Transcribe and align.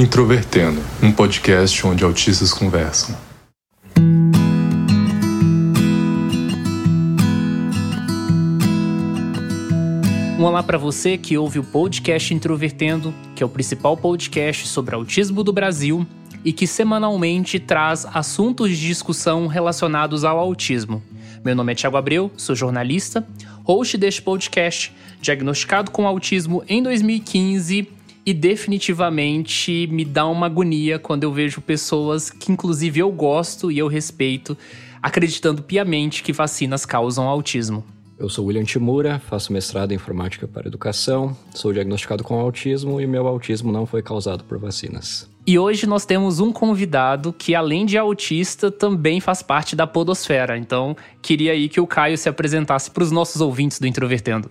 Introvertendo, 0.00 0.80
um 1.02 1.12
podcast 1.12 1.86
onde 1.86 2.02
autistas 2.02 2.54
conversam. 2.54 3.14
Um 10.38 10.42
olá 10.42 10.62
para 10.62 10.78
você 10.78 11.18
que 11.18 11.36
ouve 11.36 11.58
o 11.58 11.62
podcast 11.62 12.32
Introvertendo, 12.32 13.12
que 13.36 13.42
é 13.42 13.46
o 13.46 13.48
principal 13.50 13.94
podcast 13.94 14.66
sobre 14.68 14.94
autismo 14.94 15.44
do 15.44 15.52
Brasil 15.52 16.06
e 16.42 16.50
que 16.50 16.66
semanalmente 16.66 17.60
traz 17.60 18.06
assuntos 18.06 18.70
de 18.70 18.86
discussão 18.86 19.48
relacionados 19.48 20.24
ao 20.24 20.38
autismo. 20.38 21.02
Meu 21.44 21.54
nome 21.54 21.72
é 21.72 21.74
Thiago 21.74 21.98
Abreu, 21.98 22.30
sou 22.38 22.56
jornalista, 22.56 23.28
host 23.64 23.98
deste 23.98 24.22
podcast, 24.22 24.94
diagnosticado 25.20 25.90
com 25.90 26.06
autismo 26.06 26.64
em 26.66 26.82
2015 26.82 27.99
e 28.24 28.34
definitivamente 28.34 29.86
me 29.90 30.04
dá 30.04 30.26
uma 30.26 30.46
agonia 30.46 30.98
quando 30.98 31.24
eu 31.24 31.32
vejo 31.32 31.60
pessoas 31.60 32.30
que, 32.30 32.52
inclusive, 32.52 33.00
eu 33.00 33.10
gosto 33.10 33.70
e 33.70 33.78
eu 33.78 33.88
respeito, 33.88 34.56
acreditando 35.02 35.62
piamente 35.62 36.22
que 36.22 36.32
vacinas 36.32 36.84
causam 36.84 37.26
autismo. 37.28 37.84
Eu 38.18 38.28
sou 38.28 38.44
William 38.44 38.64
Timura, 38.64 39.18
faço 39.18 39.50
mestrado 39.50 39.92
em 39.92 39.94
informática 39.94 40.46
para 40.46 40.68
educação, 40.68 41.34
sou 41.54 41.72
diagnosticado 41.72 42.22
com 42.22 42.38
autismo 42.38 43.00
e 43.00 43.06
meu 43.06 43.26
autismo 43.26 43.72
não 43.72 43.86
foi 43.86 44.02
causado 44.02 44.44
por 44.44 44.58
vacinas. 44.58 45.26
E 45.46 45.58
hoje 45.58 45.86
nós 45.86 46.04
temos 46.04 46.38
um 46.38 46.52
convidado 46.52 47.32
que, 47.32 47.54
além 47.54 47.86
de 47.86 47.96
autista, 47.96 48.70
também 48.70 49.20
faz 49.20 49.42
parte 49.42 49.74
da 49.74 49.86
Podosfera. 49.86 50.58
Então, 50.58 50.94
queria 51.22 51.52
aí 51.52 51.66
que 51.66 51.80
o 51.80 51.86
Caio 51.86 52.18
se 52.18 52.28
apresentasse 52.28 52.90
para 52.90 53.02
os 53.02 53.10
nossos 53.10 53.40
ouvintes 53.40 53.80
do 53.80 53.86
Introvertendo. 53.86 54.50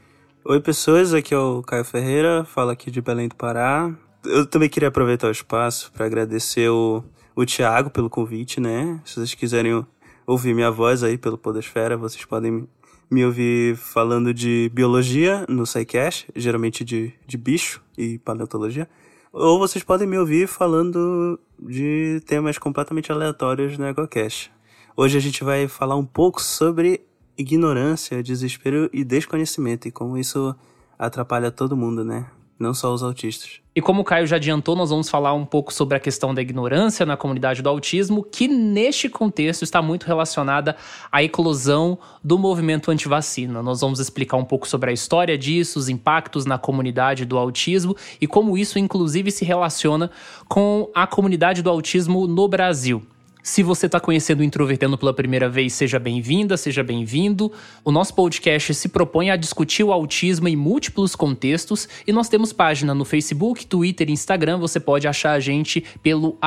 Oi, 0.49 0.59
pessoas, 0.59 1.13
aqui 1.13 1.31
é 1.31 1.37
o 1.37 1.61
Caio 1.61 1.85
Ferreira, 1.85 2.43
falo 2.43 2.71
aqui 2.71 2.89
de 2.89 2.99
Belém 2.99 3.27
do 3.27 3.35
Pará. 3.35 3.93
Eu 4.25 4.47
também 4.47 4.67
queria 4.67 4.89
aproveitar 4.89 5.27
o 5.27 5.31
espaço 5.31 5.91
para 5.91 6.07
agradecer 6.07 6.67
o, 6.71 7.03
o 7.35 7.45
Thiago 7.45 7.91
pelo 7.91 8.09
convite, 8.09 8.59
né? 8.59 8.99
Se 9.05 9.17
vocês 9.17 9.35
quiserem 9.35 9.85
ouvir 10.25 10.55
minha 10.55 10.71
voz 10.71 11.03
aí 11.03 11.19
pelo 11.19 11.37
Podosfera, 11.37 11.95
vocês 11.95 12.25
podem 12.25 12.67
me 13.11 13.23
ouvir 13.23 13.75
falando 13.75 14.33
de 14.33 14.71
biologia 14.73 15.45
no 15.47 15.67
SciCast, 15.67 16.27
geralmente 16.35 16.83
de, 16.83 17.13
de 17.27 17.37
bicho 17.37 17.79
e 17.95 18.17
paleontologia. 18.17 18.89
Ou 19.31 19.59
vocês 19.59 19.83
podem 19.83 20.07
me 20.07 20.17
ouvir 20.17 20.47
falando 20.47 21.39
de 21.59 22.23
temas 22.25 22.57
completamente 22.57 23.11
aleatórios 23.11 23.77
no 23.77 23.85
EcoCast. 23.85 24.51
Hoje 24.97 25.15
a 25.15 25.21
gente 25.21 25.43
vai 25.43 25.67
falar 25.67 25.95
um 25.95 26.05
pouco 26.05 26.41
sobre 26.41 27.07
ignorância, 27.39 28.21
desespero 28.21 28.89
e 28.91 29.03
desconhecimento 29.03 29.87
e 29.87 29.91
como 29.91 30.17
isso 30.17 30.53
atrapalha 30.97 31.49
todo 31.49 31.77
mundo, 31.77 32.03
né? 32.03 32.25
Não 32.59 32.73
só 32.73 32.93
os 32.93 33.01
autistas. 33.01 33.61
E 33.73 33.81
como 33.81 34.01
o 34.01 34.03
Caio 34.03 34.27
já 34.27 34.35
adiantou, 34.35 34.75
nós 34.75 34.89
vamos 34.89 35.09
falar 35.09 35.33
um 35.33 35.45
pouco 35.45 35.73
sobre 35.73 35.95
a 35.95 35.99
questão 36.01 36.33
da 36.33 36.41
ignorância 36.41 37.05
na 37.05 37.15
comunidade 37.15 37.61
do 37.61 37.69
autismo, 37.69 38.21
que 38.21 38.49
neste 38.49 39.07
contexto 39.07 39.63
está 39.63 39.81
muito 39.81 40.03
relacionada 40.03 40.75
à 41.09 41.23
eclosão 41.23 41.97
do 42.21 42.37
movimento 42.37 42.91
antivacina. 42.91 43.63
Nós 43.63 43.79
vamos 43.79 44.01
explicar 44.01 44.35
um 44.35 44.43
pouco 44.43 44.67
sobre 44.67 44.89
a 44.89 44.93
história 44.93 45.37
disso, 45.37 45.79
os 45.79 45.87
impactos 45.87 46.45
na 46.45 46.57
comunidade 46.57 47.23
do 47.23 47.37
autismo 47.37 47.95
e 48.19 48.27
como 48.27 48.57
isso, 48.57 48.77
inclusive, 48.77 49.31
se 49.31 49.45
relaciona 49.45 50.11
com 50.49 50.91
a 50.93 51.07
comunidade 51.07 51.61
do 51.61 51.69
autismo 51.69 52.27
no 52.27 52.49
Brasil. 52.49 53.01
Se 53.41 53.63
você 53.63 53.85
está 53.85 53.99
conhecendo 53.99 54.41
o 54.41 54.43
Introvertendo 54.43 54.97
pela 54.97 55.13
primeira 55.13 55.49
vez, 55.49 55.73
seja 55.73 55.97
bem-vinda, 55.97 56.57
seja 56.57 56.83
bem-vindo. 56.83 57.51
O 57.85 57.91
nosso 57.91 58.13
podcast 58.13 58.73
se 58.73 58.89
propõe 58.89 59.29
a 59.29 59.37
discutir 59.37 59.83
o 59.83 59.93
autismo 59.93 60.47
em 60.47 60.55
múltiplos 60.55 61.15
contextos 61.15 61.87
e 62.05 62.11
nós 62.11 62.27
temos 62.27 62.51
página 62.51 62.93
no 62.93 63.05
Facebook, 63.05 63.65
Twitter 63.65 64.09
e 64.09 64.11
Instagram. 64.11 64.57
Você 64.57 64.79
pode 64.79 65.07
achar 65.07 65.31
a 65.31 65.39
gente 65.39 65.83
pelo 66.03 66.37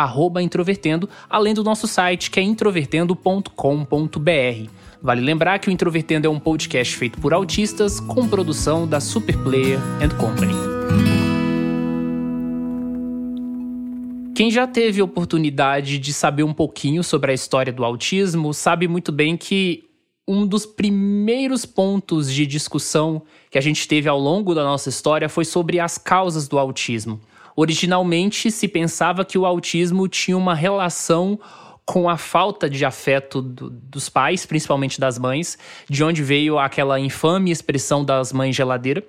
introvertendo, 0.43 1.09
além 1.31 1.55
do 1.55 1.65
nosso 1.65 1.89
site 1.89 2.31
que 2.31 2.39
é 2.39 2.43
introvertendo.com.br. 2.43 4.71
Vale 5.03 5.21
lembrar 5.21 5.59
que 5.59 5.69
o 5.69 5.73
Introvertendo 5.73 6.27
é 6.27 6.31
um 6.31 6.39
podcast 6.39 6.97
feito 6.97 7.19
por 7.19 7.33
autistas 7.33 7.99
com 7.99 8.29
produção 8.29 8.87
da 8.87 9.01
Superplayer 9.01 9.81
and 10.01 10.11
Company. 10.17 11.22
Quem 14.35 14.51
já 14.51 14.67
teve 14.67 15.03
oportunidade 15.03 15.99
de 15.99 16.13
saber 16.13 16.43
um 16.43 16.55
pouquinho 16.55 17.05
sobre 17.05 17.31
a 17.33 17.35
história 17.35 17.73
do 17.73 17.85
autismo 17.85 18.55
sabe 18.55 18.89
muito 18.89 19.13
bem 19.13 19.37
que 19.37 19.85
um 20.27 20.47
dos 20.47 20.65
primeiros 20.65 21.67
pontos 21.67 22.33
de 22.33 22.47
discussão 22.47 23.23
que 23.51 23.59
a 23.59 23.61
gente 23.61 23.87
teve 23.87 24.09
ao 24.09 24.19
longo 24.19 24.55
da 24.55 24.65
nossa 24.65 24.89
história 24.89 25.29
foi 25.29 25.45
sobre 25.45 25.79
as 25.79 25.99
causas 25.99 26.49
do 26.49 26.59
autismo. 26.59 27.21
Originalmente 27.55 28.51
se 28.51 28.67
pensava 28.67 29.25
que 29.25 29.37
o 29.37 29.45
autismo 29.45 30.09
tinha 30.09 30.39
uma 30.39 30.55
relação 30.55 31.39
com 31.85 32.09
a 32.09 32.17
falta 32.17 32.71
de 32.71 32.85
afeto 32.87 33.43
do, 33.43 33.69
dos 33.69 34.09
pais, 34.09 34.47
principalmente 34.47 34.99
das 34.99 35.19
mães, 35.19 35.59
de 35.91 36.03
onde 36.03 36.23
veio 36.23 36.59
aquela 36.59 36.99
infame 36.99 37.51
expressão 37.51 38.03
das 38.03 38.33
mães 38.33 38.57
geladeira. 38.57 39.05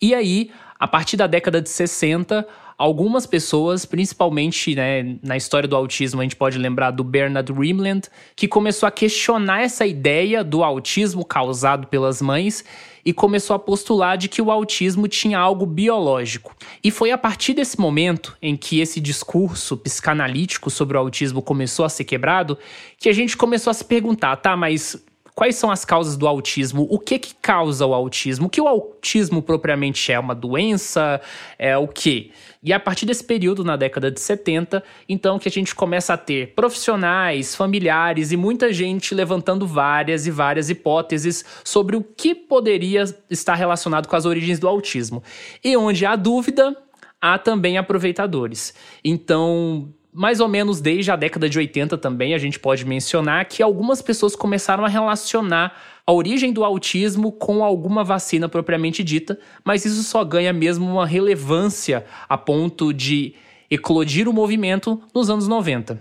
E 0.00 0.14
aí, 0.14 0.50
a 0.78 0.86
partir 0.86 1.16
da 1.16 1.26
década 1.26 1.60
de 1.60 1.68
60, 1.68 2.46
algumas 2.80 3.26
pessoas, 3.26 3.84
principalmente 3.84 4.74
né, 4.74 5.18
na 5.22 5.36
história 5.36 5.68
do 5.68 5.76
autismo, 5.76 6.22
a 6.22 6.24
gente 6.24 6.34
pode 6.34 6.56
lembrar 6.56 6.90
do 6.92 7.04
Bernard 7.04 7.52
Rimland, 7.52 8.08
que 8.34 8.48
começou 8.48 8.86
a 8.86 8.90
questionar 8.90 9.60
essa 9.60 9.84
ideia 9.84 10.42
do 10.42 10.64
autismo 10.64 11.22
causado 11.22 11.88
pelas 11.88 12.22
mães 12.22 12.64
e 13.04 13.12
começou 13.12 13.54
a 13.54 13.58
postular 13.58 14.16
de 14.16 14.30
que 14.30 14.40
o 14.40 14.50
autismo 14.50 15.06
tinha 15.08 15.38
algo 15.38 15.66
biológico. 15.66 16.56
E 16.82 16.90
foi 16.90 17.10
a 17.10 17.18
partir 17.18 17.52
desse 17.52 17.78
momento 17.78 18.34
em 18.40 18.56
que 18.56 18.80
esse 18.80 18.98
discurso 18.98 19.76
psicanalítico 19.76 20.70
sobre 20.70 20.96
o 20.96 21.00
autismo 21.00 21.42
começou 21.42 21.84
a 21.84 21.88
ser 21.90 22.04
quebrado 22.04 22.56
que 22.98 23.10
a 23.10 23.12
gente 23.12 23.36
começou 23.36 23.70
a 23.70 23.74
se 23.74 23.84
perguntar, 23.84 24.36
tá, 24.36 24.56
mas 24.56 24.96
Quais 25.40 25.56
são 25.56 25.70
as 25.70 25.86
causas 25.86 26.18
do 26.18 26.28
autismo? 26.28 26.86
O 26.90 26.98
que 26.98 27.18
que 27.18 27.34
causa 27.34 27.86
o 27.86 27.94
autismo? 27.94 28.46
O 28.46 28.50
que 28.50 28.60
o 28.60 28.68
autismo 28.68 29.40
propriamente 29.40 30.12
é? 30.12 30.18
Uma 30.18 30.34
doença? 30.34 31.18
É 31.58 31.78
o 31.78 31.88
quê? 31.88 32.30
E 32.62 32.74
a 32.74 32.78
partir 32.78 33.06
desse 33.06 33.24
período, 33.24 33.64
na 33.64 33.74
década 33.74 34.10
de 34.10 34.20
70, 34.20 34.84
então 35.08 35.38
que 35.38 35.48
a 35.48 35.50
gente 35.50 35.74
começa 35.74 36.12
a 36.12 36.18
ter 36.18 36.52
profissionais, 36.52 37.56
familiares 37.56 38.32
e 38.32 38.36
muita 38.36 38.70
gente 38.70 39.14
levantando 39.14 39.66
várias 39.66 40.26
e 40.26 40.30
várias 40.30 40.68
hipóteses 40.68 41.42
sobre 41.64 41.96
o 41.96 42.04
que 42.04 42.34
poderia 42.34 43.04
estar 43.30 43.54
relacionado 43.54 44.08
com 44.08 44.16
as 44.16 44.26
origens 44.26 44.58
do 44.58 44.68
autismo. 44.68 45.22
E 45.64 45.74
onde 45.74 46.04
há 46.04 46.16
dúvida, 46.16 46.76
há 47.18 47.38
também 47.38 47.78
aproveitadores. 47.78 48.74
Então, 49.02 49.90
mais 50.12 50.40
ou 50.40 50.48
menos 50.48 50.80
desde 50.80 51.10
a 51.10 51.16
década 51.16 51.48
de 51.48 51.58
80 51.58 51.96
também, 51.98 52.34
a 52.34 52.38
gente 52.38 52.58
pode 52.58 52.84
mencionar 52.84 53.44
que 53.44 53.62
algumas 53.62 54.02
pessoas 54.02 54.34
começaram 54.34 54.84
a 54.84 54.88
relacionar 54.88 55.76
a 56.06 56.12
origem 56.12 56.52
do 56.52 56.64
autismo 56.64 57.30
com 57.30 57.64
alguma 57.64 58.02
vacina 58.02 58.48
propriamente 58.48 59.04
dita, 59.04 59.38
mas 59.64 59.84
isso 59.84 60.02
só 60.02 60.24
ganha 60.24 60.52
mesmo 60.52 60.90
uma 60.90 61.06
relevância 61.06 62.04
a 62.28 62.36
ponto 62.36 62.92
de 62.92 63.34
eclodir 63.70 64.28
o 64.28 64.32
movimento 64.32 65.00
nos 65.14 65.30
anos 65.30 65.46
90. 65.46 66.00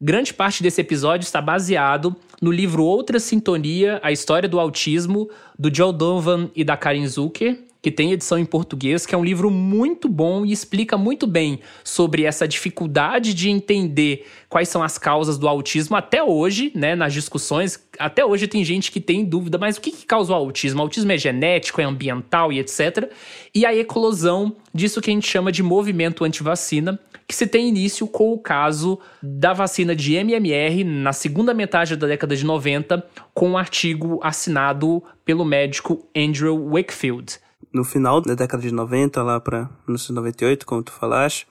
Grande 0.00 0.32
parte 0.32 0.62
desse 0.62 0.80
episódio 0.80 1.26
está 1.26 1.42
baseado 1.42 2.16
no 2.40 2.50
livro 2.50 2.82
Outra 2.82 3.20
Sintonia, 3.20 4.00
a 4.02 4.10
história 4.10 4.48
do 4.48 4.58
autismo, 4.58 5.28
do 5.58 5.74
Joe 5.74 5.92
Donovan 5.92 6.50
e 6.56 6.64
da 6.64 6.74
Karen 6.74 7.06
Zucker, 7.06 7.66
que 7.82 7.90
tem 7.90 8.12
edição 8.12 8.38
em 8.38 8.44
português, 8.44 9.06
que 9.06 9.14
é 9.14 9.18
um 9.18 9.24
livro 9.24 9.50
muito 9.50 10.08
bom 10.08 10.44
e 10.44 10.52
explica 10.52 10.98
muito 10.98 11.26
bem 11.26 11.60
sobre 11.82 12.24
essa 12.24 12.46
dificuldade 12.46 13.32
de 13.32 13.48
entender 13.48 14.26
quais 14.48 14.68
são 14.68 14.82
as 14.82 14.98
causas 14.98 15.38
do 15.38 15.48
autismo 15.48 15.96
até 15.96 16.22
hoje, 16.22 16.70
né, 16.74 16.94
nas 16.94 17.12
discussões. 17.12 17.82
Até 17.98 18.24
hoje 18.24 18.46
tem 18.46 18.64
gente 18.64 18.92
que 18.92 19.00
tem 19.00 19.24
dúvida, 19.24 19.56
mas 19.56 19.76
o 19.76 19.80
que, 19.80 19.92
que 19.92 20.04
causa 20.04 20.32
o 20.32 20.36
autismo? 20.36 20.80
O 20.80 20.82
autismo 20.82 21.10
é 21.12 21.16
genético, 21.16 21.80
é 21.80 21.84
ambiental 21.84 22.52
e 22.52 22.58
etc. 22.58 23.10
E 23.54 23.64
a 23.64 23.74
eclosão 23.74 24.54
disso 24.74 25.00
que 25.00 25.10
a 25.10 25.14
gente 25.14 25.28
chama 25.28 25.50
de 25.50 25.62
movimento 25.62 26.24
antivacina, 26.24 26.98
que 27.26 27.34
se 27.34 27.46
tem 27.46 27.68
início 27.68 28.06
com 28.08 28.32
o 28.32 28.38
caso 28.38 28.98
da 29.22 29.52
vacina 29.52 29.94
de 29.94 30.14
MMR 30.14 30.82
na 30.84 31.12
segunda 31.12 31.54
metade 31.54 31.96
da 31.96 32.08
década 32.08 32.34
de 32.34 32.44
90, 32.44 33.06
com 33.32 33.50
um 33.50 33.58
artigo 33.58 34.18
assinado 34.22 35.02
pelo 35.24 35.44
médico 35.44 36.06
Andrew 36.14 36.70
Wakefield 36.70 37.38
no 37.72 37.84
final 37.84 38.20
da 38.20 38.34
década 38.34 38.62
de 38.62 38.72
90, 38.72 39.22
lá 39.22 39.40
para 39.40 39.62
1998, 39.86 40.66
como 40.66 40.82
tu 40.82 40.92
falaste, 40.92 41.46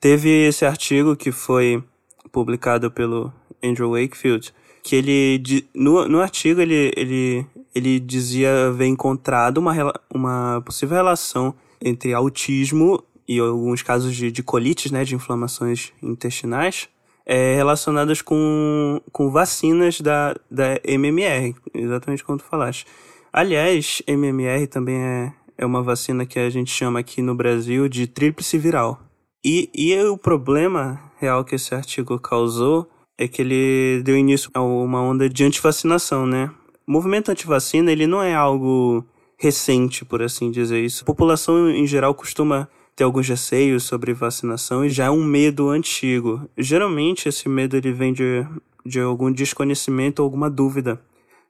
teve 0.00 0.28
esse 0.28 0.64
artigo 0.64 1.16
que 1.16 1.32
foi 1.32 1.82
publicado 2.30 2.90
pelo 2.90 3.32
Andrew 3.62 3.92
Wakefield, 3.92 4.52
que 4.82 4.96
ele 4.96 5.66
no, 5.74 6.06
no 6.06 6.20
artigo 6.20 6.60
ele, 6.60 6.92
ele, 6.96 7.46
ele 7.74 7.98
dizia 7.98 8.68
haver 8.68 8.86
encontrado 8.86 9.58
uma, 9.58 9.92
uma 10.12 10.62
possível 10.64 10.96
relação 10.96 11.54
entre 11.80 12.12
autismo 12.12 13.02
e 13.26 13.38
alguns 13.38 13.82
casos 13.82 14.14
de, 14.14 14.30
de 14.30 14.42
colites, 14.42 14.90
né, 14.90 15.04
de 15.04 15.14
inflamações 15.14 15.92
intestinais, 16.02 16.88
é, 17.24 17.54
relacionadas 17.54 18.20
com, 18.20 19.00
com 19.10 19.30
vacinas 19.30 20.00
da, 20.00 20.36
da 20.50 20.78
MMR, 20.84 21.54
exatamente 21.72 22.22
como 22.22 22.38
tu 22.38 22.44
falaste. 22.44 22.86
Aliás, 23.32 24.02
MMR 24.06 24.66
também 24.66 24.96
é, 24.96 25.32
é 25.56 25.64
uma 25.64 25.82
vacina 25.82 26.26
que 26.26 26.38
a 26.38 26.50
gente 26.50 26.70
chama 26.70 27.00
aqui 27.00 27.22
no 27.22 27.34
Brasil 27.34 27.88
de 27.88 28.06
tríplice 28.06 28.58
viral. 28.58 29.00
E, 29.44 29.70
e 29.74 29.96
o 30.04 30.16
problema 30.16 31.00
real 31.18 31.44
que 31.44 31.54
esse 31.54 31.74
artigo 31.74 32.18
causou 32.18 32.88
é 33.16 33.28
que 33.28 33.42
ele 33.42 34.02
deu 34.02 34.16
início 34.16 34.50
a 34.54 34.62
uma 34.62 35.00
onda 35.00 35.28
de 35.28 35.44
antivacinação, 35.44 36.26
né? 36.26 36.50
O 36.86 36.92
movimento 36.92 37.30
antivacina, 37.30 37.92
ele 37.92 38.06
não 38.06 38.22
é 38.22 38.34
algo 38.34 39.04
recente, 39.38 40.04
por 40.04 40.22
assim 40.22 40.50
dizer 40.50 40.82
isso. 40.82 41.02
A 41.02 41.06
população 41.06 41.70
em 41.70 41.86
geral 41.86 42.14
costuma 42.14 42.68
ter 42.96 43.04
alguns 43.04 43.28
receios 43.28 43.84
sobre 43.84 44.12
vacinação 44.12 44.84
e 44.84 44.88
já 44.88 45.06
é 45.06 45.10
um 45.10 45.24
medo 45.24 45.68
antigo. 45.68 46.48
Geralmente 46.56 47.28
esse 47.28 47.48
medo 47.48 47.76
ele 47.76 47.92
vem 47.92 48.12
de, 48.12 48.46
de 48.84 49.00
algum 49.00 49.32
desconhecimento 49.32 50.20
ou 50.20 50.24
alguma 50.24 50.48
dúvida 50.48 51.00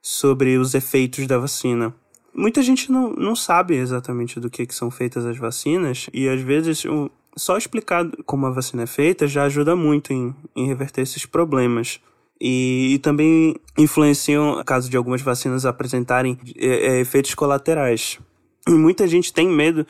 sobre 0.01 0.57
os 0.57 0.73
efeitos 0.73 1.27
da 1.27 1.37
vacina. 1.37 1.93
Muita 2.35 2.61
gente 2.61 2.91
não, 2.91 3.13
não 3.13 3.35
sabe 3.35 3.75
exatamente 3.75 4.41
do 4.41 4.49
que, 4.49 4.65
que 4.65 4.75
são 4.75 4.91
feitas 4.91 5.25
as 5.25 5.37
vacinas 5.37 6.07
e 6.13 6.27
às 6.27 6.41
vezes 6.41 6.83
só 7.37 7.57
explicar 7.57 8.05
como 8.25 8.45
a 8.45 8.49
vacina 8.49 8.83
é 8.83 8.87
feita 8.87 9.25
já 9.25 9.43
ajuda 9.45 9.73
muito 9.73 10.11
em, 10.11 10.35
em 10.53 10.67
reverter 10.67 11.01
esses 11.01 11.25
problemas. 11.25 12.01
E, 12.39 12.95
e, 12.95 12.99
também 12.99 13.55
influenciam, 13.77 14.61
caso 14.65 14.89
de 14.89 14.97
algumas 14.97 15.21
vacinas 15.21 15.65
apresentarem 15.65 16.37
é, 16.57 16.67
é, 16.67 16.99
efeitos 16.99 17.33
colaterais. 17.33 18.19
E 18.67 18.71
muita 18.71 19.07
gente 19.07 19.31
tem 19.31 19.47
medo 19.47 19.87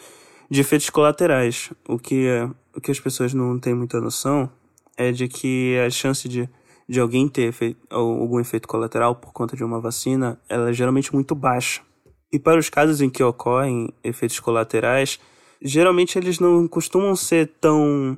de 0.48 0.62
efeitos 0.62 0.92
colaterais. 0.92 1.72
O 1.90 1.98
que, 1.98 2.28
é, 2.28 2.48
o 2.76 2.80
que 2.80 2.92
as 2.92 3.00
pessoas 3.00 3.34
não 3.34 3.58
têm 3.58 3.74
muita 3.74 4.00
noção 4.00 4.48
é 4.96 5.12
de 5.12 5.28
que 5.28 5.76
a 5.80 5.90
chance 5.90 6.30
de, 6.30 6.48
de 6.88 7.00
alguém 7.00 7.28
ter 7.28 7.50
efeito, 7.50 7.80
algum 7.90 8.40
efeito 8.40 8.68
colateral 8.68 9.16
por 9.16 9.34
conta 9.34 9.58
de 9.58 9.64
uma 9.64 9.82
vacina 9.82 10.40
ela 10.48 10.70
é 10.70 10.74
geralmente 10.74 11.12
muito 11.12 11.34
baixa. 11.34 11.82
E 12.32 12.40
para 12.40 12.60
os 12.60 12.70
casos 12.70 13.02
em 13.02 13.10
que 13.10 13.24
ocorrem 13.24 13.94
efeitos 14.04 14.40
colaterais, 14.40 15.20
geralmente 15.62 16.18
eles 16.18 16.40
não 16.40 16.68
costumam 16.68 17.16
ser 17.16 17.52
tão 17.60 18.18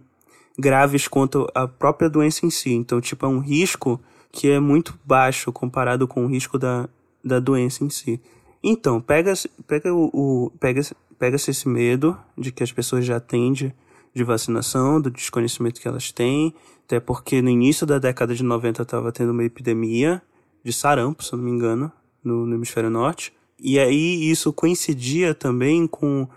graves 0.57 1.07
quanto 1.07 1.48
a 1.54 1.68
própria 1.68 2.09
doença 2.09 2.45
em 2.45 2.50
si. 2.50 2.71
Então, 2.71 3.00
tipo, 3.00 3.25
é 3.25 3.30
um 3.30 3.39
risco 3.39 4.00
que 4.31 4.50
é 4.50 4.59
muito 4.59 4.98
baixo 5.06 5.51
comparado 5.51 6.07
com 6.07 6.25
o 6.25 6.27
risco 6.27 6.57
da, 6.57 6.89
da 7.24 7.39
doença 7.39 7.83
em 7.83 7.89
si. 7.89 8.19
Então, 8.63 9.00
pega, 9.00 9.33
pega, 9.68 9.94
o, 9.94 10.09
o 10.13 10.51
pega, 10.59 10.81
pega 11.18 11.36
esse 11.36 11.68
medo 11.68 12.18
de 12.38 12.51
que 12.51 12.63
as 12.63 12.71
pessoas 12.71 13.06
já 13.06 13.19
têm 13.19 13.54
de, 13.54 13.74
de 14.13 14.24
vacinação, 14.24 15.00
do 15.00 15.12
desconhecimento 15.12 15.80
que 15.80 15.88
elas 15.88 16.12
têm, 16.12 16.54
até 16.86 17.00
porque 17.00 17.42
no 17.42 17.50
início 17.50 17.86
da 17.86 18.00
década 18.00 18.33
de 18.33 18.44
90 18.44 18.81
estava 18.81 19.12
tendo 19.12 19.31
uma 19.31 19.44
epidemia 19.44 20.21
de 20.63 20.74
sarampo, 20.74 21.24
se 21.24 21.33
não 21.33 21.44
me 21.44 21.51
engano, 21.51 21.92
no, 22.24 22.45
no 22.45 22.56
hemisfério 22.56 22.89
norte. 22.89 23.31
E 23.59 23.80
aí 23.80 24.30
isso 24.30 24.54
coincidia 24.54 25.33
também 25.33 25.88
com 25.88 26.27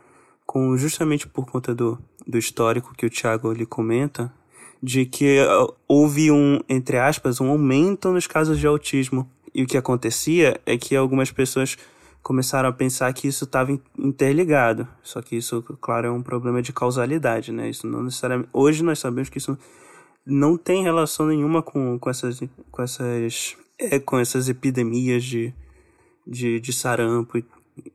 com 0.51 0.77
justamente 0.77 1.29
por 1.29 1.47
conta 1.47 1.73
do, 1.73 1.97
do 2.27 2.37
histórico 2.37 2.93
que 2.97 3.07
o 3.07 3.11
Tiago 3.11 3.53
lhe 3.53 3.65
comenta, 3.65 4.33
de 4.83 5.07
que 5.07 5.41
uh, 5.45 5.73
houve 5.87 6.33
um, 6.33 6.59
entre 6.69 6.99
aspas, 6.99 7.41
um 7.41 7.49
aumento 7.51 8.11
nos 8.11 8.27
casos 8.27 8.59
de 8.59 8.67
autismo. 8.67 9.31
E 9.55 9.63
o 9.63 9.67
que 9.67 9.77
acontecia 9.77 10.61
é 10.67 10.77
que 10.77 10.97
algumas 10.97 11.31
pessoas 11.31 11.79
começaram 12.21 12.69
a 12.69 12.73
pensar 12.73 13.13
que 13.13 13.29
isso 13.29 13.45
estava 13.45 13.79
interligado. 13.97 14.89
Só 15.05 15.23
que 15.23 15.37
isso, 15.37 15.63
claro, 15.81 16.09
é 16.09 16.11
um 16.11 16.21
problema 16.21 16.61
de 16.61 16.73
causalidade, 16.73 17.53
né? 17.53 17.71
Isso 17.71 17.87
não 17.87 18.03
necessariamente. 18.03 18.51
Hoje 18.53 18.83
nós 18.83 18.99
sabemos 18.99 19.29
que 19.29 19.39
isso 19.39 19.57
não 20.27 20.57
tem 20.57 20.83
relação 20.83 21.27
nenhuma 21.27 21.63
com, 21.63 21.97
com 21.97 22.11
essas, 22.11 22.41
com 22.73 22.83
essas, 22.83 23.57
é, 23.79 24.01
com 24.01 24.19
essas 24.19 24.49
epidemias 24.49 25.23
de, 25.23 25.55
de, 26.27 26.61
de 26.61 26.73
sarampo 26.73 27.39
e 27.39 27.45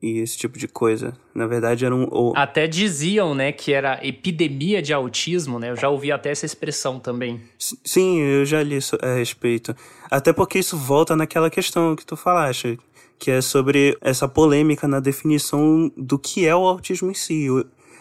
e 0.01 0.19
esse 0.19 0.37
tipo 0.37 0.57
de 0.57 0.67
coisa. 0.67 1.15
Na 1.33 1.47
verdade, 1.47 1.85
era 1.85 1.95
um. 1.95 2.07
Ou... 2.09 2.33
Até 2.35 2.67
diziam, 2.67 3.35
né, 3.35 3.51
que 3.51 3.73
era 3.73 3.99
epidemia 4.05 4.81
de 4.81 4.93
autismo, 4.93 5.59
né? 5.59 5.71
Eu 5.71 5.75
já 5.75 5.89
ouvi 5.89 6.11
até 6.11 6.31
essa 6.31 6.45
expressão 6.45 6.99
também. 6.99 7.41
Sim, 7.57 8.19
eu 8.19 8.45
já 8.45 8.61
li 8.63 8.77
isso 8.77 8.97
a 9.01 9.15
respeito. 9.15 9.75
Até 10.09 10.33
porque 10.33 10.59
isso 10.59 10.77
volta 10.77 11.15
naquela 11.15 11.49
questão 11.49 11.95
que 11.95 12.05
tu 12.05 12.15
falaste, 12.15 12.79
que 13.19 13.31
é 13.31 13.41
sobre 13.41 13.97
essa 14.01 14.27
polêmica 14.27 14.87
na 14.87 14.99
definição 14.99 15.91
do 15.95 16.17
que 16.17 16.45
é 16.45 16.55
o 16.55 16.65
autismo 16.65 17.11
em 17.11 17.15
si. 17.15 17.47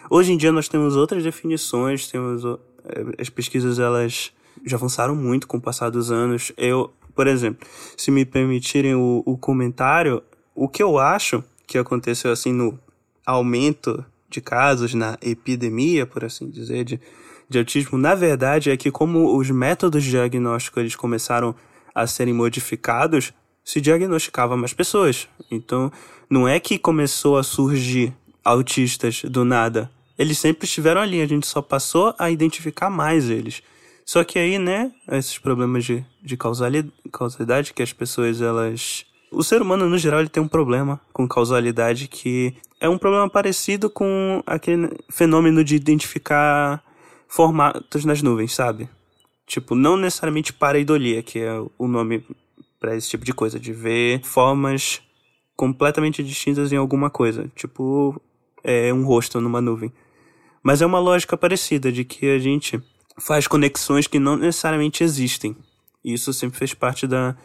Hoje 0.09 0.31
em 0.31 0.37
dia 0.37 0.51
nós 0.51 0.67
temos 0.67 0.95
outras 0.95 1.23
definições, 1.23 2.07
temos 2.07 2.43
eh, 2.45 3.15
as 3.19 3.29
pesquisas 3.29 3.79
elas 3.79 4.31
já 4.63 4.77
avançaram 4.77 5.15
muito 5.15 5.47
com 5.47 5.57
o 5.57 5.61
passar 5.61 5.89
dos 5.89 6.11
anos. 6.11 6.51
Eu, 6.57 6.91
por 7.15 7.27
exemplo, 7.27 7.67
se 7.95 8.11
me 8.11 8.25
permitirem 8.25 8.93
o, 8.93 9.23
o 9.25 9.37
comentário, 9.37 10.21
o 10.53 10.67
que 10.67 10.83
eu 10.83 10.99
acho 10.99 11.43
que 11.65 11.77
aconteceu 11.77 12.31
assim 12.31 12.51
no 12.51 12.77
aumento 13.25 14.05
de 14.29 14.41
casos, 14.41 14.93
na 14.93 15.17
epidemia, 15.21 16.05
por 16.05 16.25
assim 16.25 16.49
dizer, 16.49 16.83
de, 16.83 16.99
de 17.49 17.57
autismo, 17.57 17.97
na 17.97 18.13
verdade 18.13 18.69
é 18.69 18.77
que 18.77 18.91
como 18.91 19.37
os 19.37 19.49
métodos 19.49 20.03
de 20.03 20.11
diagnóstico 20.11 20.79
eles 20.79 20.95
começaram 20.95 21.55
a 21.93 22.05
serem 22.05 22.33
modificados, 22.33 23.33
se 23.63 23.79
diagnosticava 23.79 24.57
mais 24.57 24.73
pessoas. 24.73 25.27
Então, 25.49 25.91
não 26.29 26.47
é 26.47 26.59
que 26.59 26.77
começou 26.77 27.37
a 27.37 27.43
surgir 27.43 28.13
autistas 28.43 29.23
do 29.23 29.43
nada. 29.43 29.89
Eles 30.17 30.37
sempre 30.37 30.65
estiveram 30.65 31.01
ali, 31.01 31.21
a 31.21 31.25
gente 31.25 31.47
só 31.47 31.61
passou 31.61 32.13
a 32.19 32.29
identificar 32.29 32.89
mais 32.89 33.29
eles. 33.29 33.63
Só 34.05 34.23
que 34.23 34.37
aí, 34.37 34.59
né, 34.59 34.91
esses 35.11 35.39
problemas 35.39 35.83
de, 35.83 36.05
de 36.21 36.37
causalidade 36.37 37.73
que 37.73 37.81
as 37.81 37.91
pessoas 37.91 38.39
elas 38.39 39.05
o 39.31 39.43
ser 39.43 39.61
humano, 39.61 39.89
no 39.89 39.97
geral, 39.97 40.21
ele 40.21 40.29
tem 40.29 40.41
um 40.41 40.47
problema 40.47 40.99
com 41.11 41.27
causalidade 41.27 42.07
que 42.07 42.55
é 42.79 42.87
um 42.87 42.97
problema 42.97 43.29
parecido 43.29 43.89
com 43.89 44.41
aquele 44.45 44.89
fenômeno 45.09 45.63
de 45.63 45.75
identificar 45.75 46.81
formatos 47.27 48.05
nas 48.05 48.21
nuvens, 48.21 48.53
sabe? 48.53 48.87
Tipo, 49.45 49.75
não 49.75 49.97
necessariamente 49.97 50.53
pareidolia, 50.53 51.21
que 51.21 51.39
é 51.39 51.51
o 51.77 51.87
nome 51.87 52.25
para 52.79 52.95
esse 52.95 53.09
tipo 53.09 53.25
de 53.25 53.33
coisa, 53.33 53.59
de 53.59 53.73
ver 53.73 54.21
formas 54.23 55.01
completamente 55.55 56.23
distintas 56.23 56.71
em 56.71 56.77
alguma 56.77 57.09
coisa, 57.09 57.51
tipo 57.55 58.21
é 58.63 58.93
um 58.93 59.05
rosto 59.05 59.39
numa 59.41 59.61
nuvem. 59.61 59.91
Mas 60.63 60.81
é 60.81 60.85
uma 60.85 60.99
lógica 60.99 61.37
parecida 61.37 61.91
de 61.91 62.03
que 62.03 62.27
a 62.31 62.39
gente 62.39 62.81
faz 63.19 63.47
conexões 63.47 64.07
que 64.07 64.19
não 64.19 64.35
necessariamente 64.37 65.03
existem. 65.03 65.55
Isso 66.03 66.33
sempre 66.33 66.57
fez 66.57 66.73
parte 66.73 67.07
da 67.07 67.35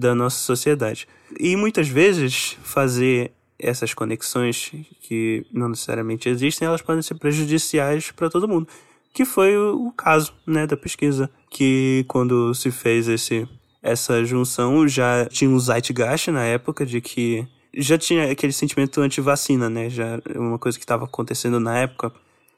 da 0.00 0.14
nossa 0.14 0.38
sociedade. 0.38 1.06
E 1.38 1.54
muitas 1.54 1.86
vezes 1.86 2.56
fazer 2.62 3.32
essas 3.58 3.92
conexões 3.92 4.72
que 5.02 5.44
não 5.52 5.68
necessariamente 5.68 6.28
existem, 6.28 6.66
elas 6.66 6.80
podem 6.80 7.02
ser 7.02 7.14
prejudiciais 7.16 8.10
para 8.10 8.30
todo 8.30 8.48
mundo. 8.48 8.66
Que 9.12 9.24
foi 9.24 9.56
o 9.56 9.92
caso, 9.92 10.32
né, 10.46 10.66
da 10.66 10.76
pesquisa, 10.76 11.30
que 11.50 12.04
quando 12.08 12.54
se 12.54 12.70
fez 12.70 13.06
esse 13.06 13.46
essa 13.82 14.22
junção 14.26 14.86
já 14.86 15.26
tinha 15.30 15.50
um 15.50 15.58
zeitgeist 15.58 16.30
na 16.30 16.44
época 16.44 16.84
de 16.84 17.00
que 17.00 17.48
já 17.74 17.96
tinha 17.96 18.30
aquele 18.30 18.52
sentimento 18.52 19.00
anti-vacina, 19.00 19.70
né? 19.70 19.88
Já 19.88 20.20
uma 20.36 20.58
coisa 20.58 20.78
que 20.78 20.84
estava 20.84 21.06
acontecendo 21.06 21.58
na 21.58 21.78
época 21.78 22.12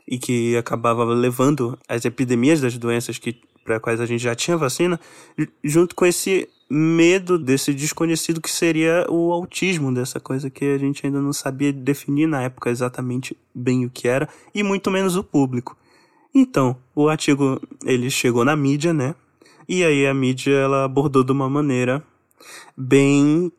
e 0.07 0.19
que 0.19 0.57
acabava 0.57 1.05
levando 1.05 1.79
as 1.89 2.05
epidemias 2.05 2.61
das 2.61 2.77
doenças 2.77 3.19
que 3.19 3.41
para 3.65 3.79
quais 3.79 4.01
a 4.01 4.07
gente 4.07 4.23
já 4.23 4.35
tinha 4.35 4.57
vacina, 4.57 4.99
junto 5.63 5.95
com 5.95 6.05
esse 6.05 6.49
medo 6.69 7.39
desse 7.39 7.73
desconhecido 7.73 8.41
que 8.41 8.51
seria 8.51 9.07
o 9.09 9.33
autismo, 9.33 9.93
dessa 9.93 10.19
coisa 10.19 10.51
que 10.51 10.65
a 10.65 10.79
gente 10.79 11.05
ainda 11.05 11.21
não 11.21 11.33
sabia 11.33 11.73
definir 11.73 12.27
na 12.27 12.43
época 12.43 12.71
exatamente 12.71 13.37
bem 13.55 13.85
o 13.85 13.91
que 13.91 14.09
era, 14.09 14.29
e 14.55 14.63
muito 14.63 14.91
menos 14.91 15.17
o 15.17 15.23
público. 15.23 15.77
Então, 16.35 16.77
o 16.95 17.09
artigo 17.09 17.61
ele 17.85 18.11
chegou 18.11 18.45
na 18.45 18.57
mídia, 18.57 18.93
né? 18.93 19.15
E 19.69 19.85
aí 19.85 20.07
a 20.07 20.15
mídia 20.15 20.55
ela 20.55 20.85
abordou 20.85 21.23
de 21.23 21.31
uma 21.31 21.49
maneira 21.49 22.03
bem 22.77 23.53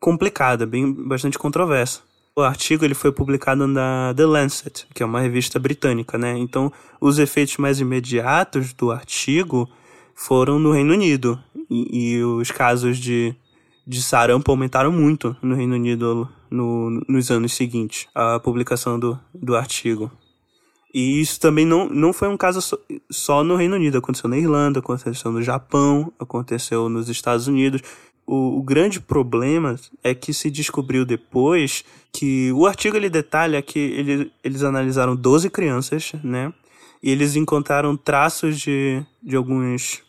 complicada, 0.00 0.66
bem 0.66 0.90
bastante 0.90 1.38
controversa. 1.38 2.00
O 2.36 2.42
artigo 2.42 2.84
ele 2.84 2.94
foi 2.94 3.12
publicado 3.12 3.64
na 3.68 4.12
The 4.16 4.26
Lancet, 4.26 4.88
que 4.92 5.04
é 5.04 5.06
uma 5.06 5.20
revista 5.20 5.56
britânica, 5.60 6.18
né? 6.18 6.36
Então, 6.36 6.72
os 7.00 7.20
efeitos 7.20 7.56
mais 7.58 7.78
imediatos 7.78 8.72
do 8.72 8.90
artigo 8.90 9.70
foram 10.16 10.58
no 10.58 10.72
Reino 10.72 10.92
Unido. 10.92 11.40
E, 11.70 12.16
e 12.16 12.24
os 12.24 12.50
casos 12.50 12.98
de, 12.98 13.36
de 13.86 14.02
sarampo 14.02 14.50
aumentaram 14.50 14.90
muito 14.90 15.36
no 15.40 15.54
Reino 15.54 15.76
Unido 15.76 16.28
no, 16.50 17.00
nos 17.08 17.30
anos 17.30 17.54
seguintes 17.54 18.08
à 18.12 18.40
publicação 18.40 18.98
do, 18.98 19.16
do 19.32 19.54
artigo. 19.54 20.10
E 20.92 21.20
isso 21.20 21.38
também 21.38 21.64
não, 21.64 21.88
não 21.88 22.12
foi 22.12 22.26
um 22.26 22.36
caso 22.36 22.60
só, 22.60 22.76
só 23.10 23.44
no 23.44 23.54
Reino 23.54 23.76
Unido, 23.76 23.98
aconteceu 23.98 24.28
na 24.28 24.38
Irlanda, 24.38 24.80
aconteceu 24.80 25.30
no 25.30 25.42
Japão, 25.42 26.12
aconteceu 26.18 26.88
nos 26.88 27.08
Estados 27.08 27.46
Unidos. 27.46 27.80
O, 28.26 28.58
o, 28.58 28.62
grande 28.62 29.00
problema 29.00 29.76
é 30.02 30.14
que 30.14 30.32
se 30.32 30.50
descobriu 30.50 31.04
depois 31.04 31.84
que 32.12 32.50
o 32.52 32.66
artigo 32.66 32.96
ele 32.96 33.10
detalha 33.10 33.60
que 33.60 33.78
ele, 33.78 34.32
eles 34.42 34.62
analisaram 34.62 35.14
12 35.14 35.50
crianças, 35.50 36.12
né? 36.22 36.52
E 37.02 37.10
eles 37.10 37.36
encontraram 37.36 37.96
traços 37.96 38.58
de, 38.58 39.04
de 39.22 39.36
alguns 39.36 40.02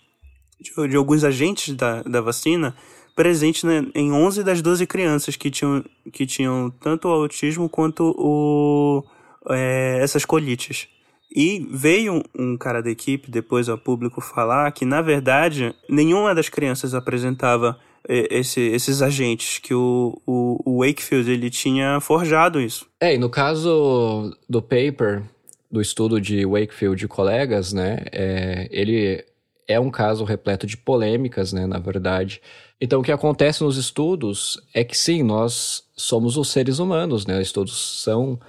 de, 0.59 0.87
de 0.87 0.95
alguns 0.95 1.23
agentes 1.23 1.75
da, 1.75 2.01
da 2.03 2.21
vacina 2.21 2.75
presentes 3.15 3.63
né, 3.63 3.85
em 3.95 4.11
11 4.11 4.43
das 4.43 4.61
12 4.61 4.85
crianças 4.85 5.35
que 5.35 5.49
tinham, 5.49 5.83
que 6.11 6.25
tinham 6.25 6.69
tanto 6.69 7.07
o 7.07 7.11
autismo 7.11 7.69
quanto 7.69 8.13
o, 8.17 9.03
é, 9.49 9.99
essas 10.01 10.25
colites. 10.25 10.87
E 11.33 11.67
veio 11.69 12.23
um 12.37 12.57
cara 12.57 12.81
da 12.81 12.89
equipe 12.89 13.31
depois 13.31 13.67
ao 13.67 13.77
público 13.77 14.21
falar 14.21 14.71
que, 14.71 14.85
na 14.85 15.01
verdade, 15.01 15.73
nenhuma 15.89 16.35
das 16.35 16.49
crianças 16.49 16.93
apresentava 16.93 17.79
esse, 18.07 18.61
esses 18.61 19.01
agentes, 19.01 19.59
que 19.59 19.73
o, 19.73 20.21
o, 20.25 20.61
o, 20.65 20.85
Wakefield 20.85 21.31
ele 21.31 21.49
tinha 21.49 21.99
forjado 21.99 22.61
isso. 22.61 22.87
É, 22.99 23.15
e 23.15 23.17
no 23.17 23.29
caso 23.29 24.31
do 24.47 24.61
paper, 24.61 25.23
do 25.71 25.81
estudo 25.81 26.21
de 26.21 26.45
Wakefield 26.45 27.03
e 27.03 27.07
colegas, 27.07 27.73
né, 27.73 27.97
é, 28.11 28.67
ele 28.71 29.23
é 29.67 29.79
um 29.79 29.89
caso 29.89 30.23
repleto 30.23 30.67
de 30.67 30.77
polêmicas, 30.77 31.51
né, 31.51 31.65
na 31.65 31.79
verdade. 31.79 32.41
Então, 32.79 32.99
o 32.99 33.03
que 33.03 33.11
acontece 33.11 33.63
nos 33.63 33.77
estudos 33.77 34.61
é 34.73 34.83
que 34.83 34.97
sim, 34.97 35.23
nós 35.23 35.83
somos 35.95 36.37
os 36.37 36.49
seres 36.49 36.79
humanos, 36.79 37.25
né, 37.25 37.41
estudos 37.41 38.03
são 38.03 38.39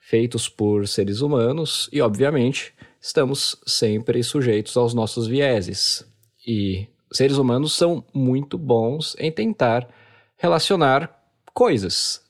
feitos 0.00 0.48
por 0.48 0.86
seres 0.86 1.20
humanos 1.20 1.88
e, 1.92 2.00
obviamente, 2.00 2.74
estamos 3.00 3.56
sempre 3.66 4.22
sujeitos 4.22 4.76
aos 4.76 4.92
nossos 4.92 5.26
vieses. 5.26 6.04
E 6.46 6.88
seres 7.14 7.36
humanos 7.36 7.72
são 7.74 8.04
muito 8.12 8.58
bons 8.58 9.16
em 9.18 9.30
tentar 9.30 9.88
relacionar 10.36 11.22
coisas. 11.52 12.22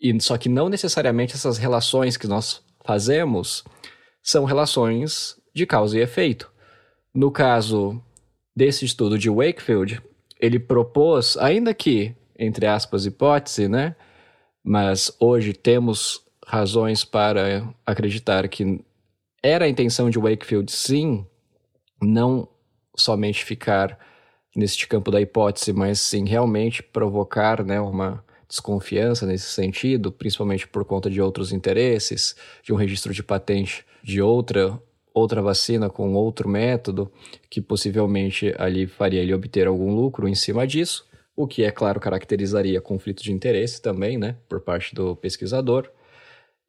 E 0.00 0.18
só 0.20 0.38
que 0.38 0.48
não 0.48 0.68
necessariamente 0.68 1.34
essas 1.34 1.58
relações 1.58 2.16
que 2.16 2.26
nós 2.26 2.62
fazemos 2.84 3.64
são 4.22 4.44
relações 4.44 5.36
de 5.54 5.66
causa 5.66 5.98
e 5.98 6.02
efeito. 6.02 6.50
No 7.12 7.30
caso 7.30 8.00
desse 8.54 8.84
estudo 8.84 9.18
de 9.18 9.28
Wakefield, 9.28 10.00
ele 10.40 10.58
propôs, 10.58 11.36
ainda 11.36 11.74
que 11.74 12.14
entre 12.38 12.66
aspas 12.66 13.04
hipótese, 13.04 13.68
né? 13.68 13.96
Mas 14.62 15.12
hoje 15.18 15.52
temos 15.52 16.22
razões 16.46 17.04
para 17.04 17.68
acreditar 17.84 18.46
que 18.48 18.80
era 19.42 19.64
a 19.64 19.68
intenção 19.68 20.08
de 20.08 20.18
Wakefield 20.18 20.70
sim 20.70 21.26
não 22.00 22.48
somente 22.96 23.44
ficar 23.44 23.98
neste 24.58 24.88
campo 24.88 25.08
da 25.12 25.20
hipótese, 25.20 25.72
mas 25.72 26.00
sim 26.00 26.24
realmente 26.24 26.82
provocar 26.82 27.64
né, 27.64 27.80
uma 27.80 28.24
desconfiança 28.48 29.24
nesse 29.24 29.46
sentido, 29.52 30.10
principalmente 30.10 30.66
por 30.66 30.84
conta 30.84 31.08
de 31.08 31.20
outros 31.20 31.52
interesses, 31.52 32.34
de 32.64 32.72
um 32.72 32.76
registro 32.76 33.14
de 33.14 33.22
patente 33.22 33.86
de 34.02 34.20
outra 34.20 34.80
outra 35.14 35.42
vacina 35.42 35.90
com 35.90 36.14
outro 36.14 36.48
método 36.48 37.10
que 37.50 37.60
possivelmente 37.60 38.54
ali 38.56 38.86
faria 38.86 39.20
ele 39.20 39.34
obter 39.34 39.66
algum 39.66 39.92
lucro 39.92 40.28
em 40.28 40.34
cima 40.34 40.64
disso, 40.64 41.08
o 41.34 41.46
que 41.46 41.64
é 41.64 41.72
claro 41.72 41.98
caracterizaria 41.98 42.80
conflito 42.80 43.22
de 43.22 43.32
interesse 43.32 43.82
também, 43.82 44.16
né, 44.16 44.36
por 44.48 44.60
parte 44.60 44.94
do 44.94 45.16
pesquisador. 45.16 45.90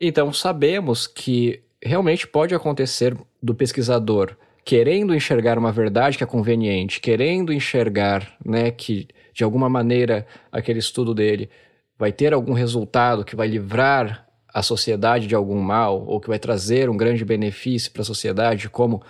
Então 0.01 0.33
sabemos 0.33 1.05
que 1.05 1.61
realmente 1.81 2.27
pode 2.27 2.55
acontecer 2.55 3.15
do 3.41 3.53
pesquisador 3.53 4.35
querendo 4.63 5.15
enxergar 5.15 5.57
uma 5.57 5.71
verdade 5.71 6.17
que 6.17 6.23
é 6.23 6.27
conveniente, 6.27 6.99
querendo 6.99 7.51
enxergar, 7.51 8.35
né, 8.45 8.71
que 8.71 9.07
de 9.33 9.43
alguma 9.43 9.69
maneira 9.69 10.25
aquele 10.51 10.79
estudo 10.79 11.13
dele 11.13 11.49
vai 11.97 12.11
ter 12.11 12.33
algum 12.33 12.53
resultado 12.53 13.25
que 13.25 13.35
vai 13.35 13.47
livrar 13.47 14.27
a 14.53 14.61
sociedade 14.61 15.27
de 15.27 15.35
algum 15.35 15.59
mal 15.59 16.03
ou 16.05 16.19
que 16.19 16.27
vai 16.27 16.39
trazer 16.39 16.89
um 16.89 16.97
grande 16.97 17.23
benefício 17.23 17.91
para 17.91 18.01
a 18.01 18.05
sociedade, 18.05 18.69
como 18.69 19.01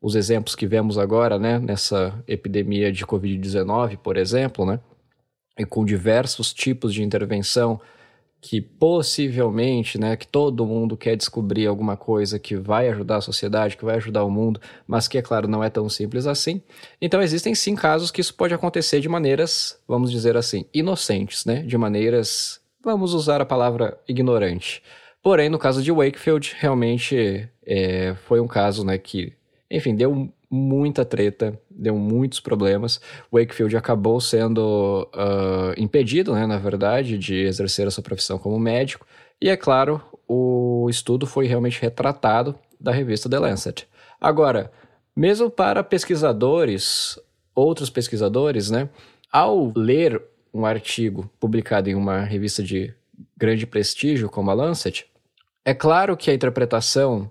os 0.00 0.16
exemplos 0.16 0.56
que 0.56 0.66
vemos 0.66 0.98
agora, 0.98 1.38
né, 1.38 1.58
nessa 1.58 2.22
epidemia 2.26 2.90
de 2.90 3.06
COVID-19, 3.06 3.98
por 3.98 4.16
exemplo, 4.16 4.66
né, 4.66 4.80
e 5.58 5.64
com 5.64 5.84
diversos 5.84 6.52
tipos 6.52 6.92
de 6.92 7.02
intervenção 7.02 7.80
que 8.44 8.60
possivelmente, 8.60 9.96
né, 9.98 10.16
que 10.16 10.26
todo 10.26 10.66
mundo 10.66 10.96
quer 10.96 11.16
descobrir 11.16 11.64
alguma 11.68 11.96
coisa 11.96 12.40
que 12.40 12.56
vai 12.56 12.88
ajudar 12.88 13.18
a 13.18 13.20
sociedade, 13.20 13.76
que 13.76 13.84
vai 13.84 13.94
ajudar 13.94 14.24
o 14.24 14.30
mundo, 14.30 14.60
mas 14.84 15.06
que, 15.06 15.16
é 15.16 15.22
claro, 15.22 15.46
não 15.46 15.62
é 15.62 15.70
tão 15.70 15.88
simples 15.88 16.26
assim. 16.26 16.60
Então, 17.00 17.22
existem 17.22 17.54
sim 17.54 17.76
casos 17.76 18.10
que 18.10 18.20
isso 18.20 18.34
pode 18.34 18.52
acontecer 18.52 18.98
de 18.98 19.08
maneiras, 19.08 19.78
vamos 19.86 20.10
dizer 20.10 20.36
assim, 20.36 20.66
inocentes, 20.74 21.44
né, 21.44 21.62
de 21.62 21.78
maneiras, 21.78 22.60
vamos 22.84 23.14
usar 23.14 23.40
a 23.40 23.46
palavra 23.46 23.96
ignorante. 24.08 24.82
Porém, 25.22 25.48
no 25.48 25.58
caso 25.58 25.80
de 25.80 25.92
Wakefield, 25.92 26.56
realmente 26.58 27.48
é, 27.64 28.16
foi 28.26 28.40
um 28.40 28.48
caso, 28.48 28.84
né, 28.84 28.98
que, 28.98 29.32
enfim, 29.70 29.94
deu 29.94 30.32
muita 30.54 31.02
treta, 31.02 31.58
deu 31.70 31.96
muitos 31.96 32.38
problemas. 32.38 33.00
Wakefield 33.32 33.74
acabou 33.74 34.20
sendo 34.20 35.08
uh, 35.14 35.72
impedido, 35.78 36.34
né, 36.34 36.46
na 36.46 36.58
verdade, 36.58 37.16
de 37.16 37.36
exercer 37.36 37.86
a 37.86 37.90
sua 37.90 38.02
profissão 38.02 38.38
como 38.38 38.58
médico. 38.58 39.06
E 39.40 39.48
é 39.48 39.56
claro, 39.56 40.02
o 40.28 40.88
estudo 40.90 41.26
foi 41.26 41.46
realmente 41.46 41.80
retratado 41.80 42.54
da 42.78 42.92
revista 42.92 43.30
The 43.30 43.38
Lancet. 43.38 43.88
Agora, 44.20 44.70
mesmo 45.16 45.48
para 45.48 45.82
pesquisadores, 45.82 47.18
outros 47.54 47.88
pesquisadores, 47.88 48.70
né, 48.70 48.90
ao 49.32 49.72
ler 49.74 50.20
um 50.52 50.66
artigo 50.66 51.30
publicado 51.40 51.88
em 51.88 51.94
uma 51.94 52.20
revista 52.20 52.62
de 52.62 52.92
grande 53.34 53.66
prestígio 53.66 54.28
como 54.28 54.50
a 54.50 54.54
Lancet, 54.54 55.06
é 55.64 55.72
claro 55.72 56.14
que 56.14 56.30
a 56.30 56.34
interpretação 56.34 57.30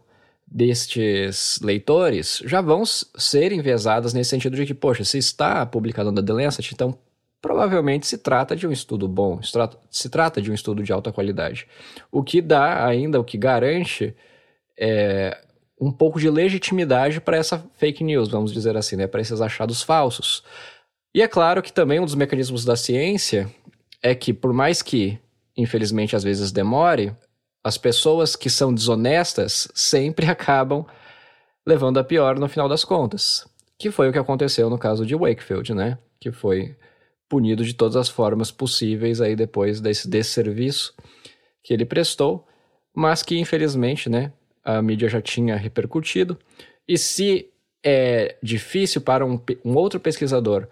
destes 0.51 1.59
leitores 1.63 2.43
já 2.45 2.59
vão 2.59 2.83
ser 2.85 3.53
enviesadas 3.53 4.13
nesse 4.13 4.31
sentido 4.31 4.57
de 4.57 4.65
que, 4.65 4.73
poxa, 4.73 5.05
se 5.05 5.17
está 5.17 5.65
publicado 5.65 6.11
na 6.11 6.21
The 6.21 6.33
Lancet, 6.33 6.73
então 6.73 6.97
provavelmente 7.41 8.05
se 8.05 8.17
trata 8.17 8.55
de 8.55 8.67
um 8.67 8.71
estudo 8.71 9.07
bom, 9.07 9.39
se 9.89 10.09
trata 10.09 10.41
de 10.41 10.51
um 10.51 10.53
estudo 10.53 10.83
de 10.83 10.91
alta 10.91 11.11
qualidade. 11.11 11.65
O 12.11 12.21
que 12.21 12.41
dá 12.41 12.85
ainda, 12.85 13.19
o 13.19 13.23
que 13.23 13.37
garante 13.37 14.13
é, 14.77 15.41
um 15.79 15.91
pouco 15.91 16.19
de 16.19 16.29
legitimidade 16.29 17.21
para 17.21 17.37
essa 17.37 17.65
fake 17.77 18.03
news, 18.03 18.29
vamos 18.29 18.51
dizer 18.51 18.75
assim, 18.75 18.97
né, 18.97 19.07
para 19.07 19.21
esses 19.21 19.39
achados 19.39 19.81
falsos. 19.81 20.43
E 21.15 21.21
é 21.21 21.27
claro 21.27 21.61
que 21.61 21.71
também 21.71 21.99
um 21.99 22.05
dos 22.05 22.13
mecanismos 22.13 22.65
da 22.65 22.75
ciência 22.75 23.49
é 24.03 24.13
que, 24.13 24.33
por 24.33 24.53
mais 24.53 24.81
que, 24.81 25.17
infelizmente, 25.55 26.15
às 26.15 26.23
vezes 26.23 26.51
demore, 26.51 27.13
as 27.63 27.77
pessoas 27.77 28.35
que 28.35 28.49
são 28.49 28.73
desonestas 28.73 29.67
sempre 29.73 30.25
acabam 30.29 30.85
levando 31.65 31.99
a 31.99 32.03
pior 32.03 32.39
no 32.39 32.47
final 32.47 32.67
das 32.67 32.83
contas. 32.83 33.47
Que 33.77 33.91
foi 33.91 34.09
o 34.09 34.11
que 34.11 34.19
aconteceu 34.19 34.69
no 34.69 34.77
caso 34.77 35.05
de 35.05 35.15
Wakefield, 35.15 35.73
né? 35.73 35.97
Que 36.19 36.31
foi 36.31 36.75
punido 37.29 37.63
de 37.63 37.73
todas 37.73 37.95
as 37.95 38.09
formas 38.09 38.51
possíveis 38.51 39.21
aí 39.21 39.35
depois 39.35 39.79
desse 39.79 40.07
desserviço 40.07 40.93
que 41.63 41.73
ele 41.73 41.85
prestou, 41.85 42.45
mas 42.93 43.23
que 43.23 43.37
infelizmente, 43.37 44.09
né, 44.09 44.33
a 44.63 44.81
mídia 44.81 45.07
já 45.07 45.21
tinha 45.21 45.55
repercutido. 45.55 46.37
E 46.87 46.97
se 46.97 47.49
é 47.83 48.35
difícil 48.43 49.01
para 49.01 49.25
um, 49.25 49.39
um 49.63 49.75
outro 49.75 49.99
pesquisador 49.99 50.67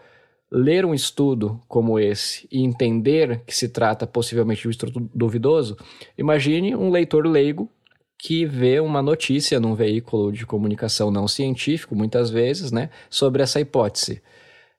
ler 0.52 0.86
um 0.86 0.94
estudo 0.94 1.62
como 1.68 2.00
esse 2.00 2.48
e 2.52 2.64
entender 2.64 3.44
que 3.46 3.56
se 3.56 3.70
trata 3.70 4.08
possivelmente 4.08 4.62
de 4.62 4.68
um 4.68 4.72
estudo 4.72 5.10
duvidoso, 5.14 5.78
imagine 6.18 6.76
um 6.76 6.90
leitor 6.90 7.26
leigo 7.26 7.70
que 8.18 8.46
vê 8.46 8.80
uma 8.80 9.02
notícia 9.02 9.60
num 9.60 9.76
veículo 9.76 10.32
de 10.32 10.46
comunicação 10.46 11.10
não 11.10 11.28
científico, 11.28 11.96
muitas 11.96 12.30
vezes, 12.30 12.72
né, 12.72 12.90
sobre 13.10 13.42
essa 13.42 13.62
hipótese. 13.62 14.22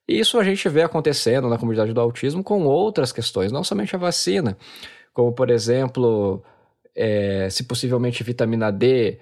Isso 0.07 0.39
a 0.39 0.45
gente 0.45 0.69
vê 0.69 0.83
acontecendo 0.83 1.49
na 1.49 1.57
comunidade 1.57 1.93
do 1.93 2.01
autismo 2.01 2.43
com 2.43 2.65
outras 2.65 3.13
questões, 3.13 3.53
não 3.53 3.65
somente 3.65 3.95
a 3.95 3.99
vacina, 3.99 4.59
como, 5.15 5.33
por 5.33 5.51
exemplo, 5.51 6.43
é, 6.95 7.49
se 7.49 7.65
possivelmente 7.65 8.25
vitamina 8.25 8.71
D 8.71 9.19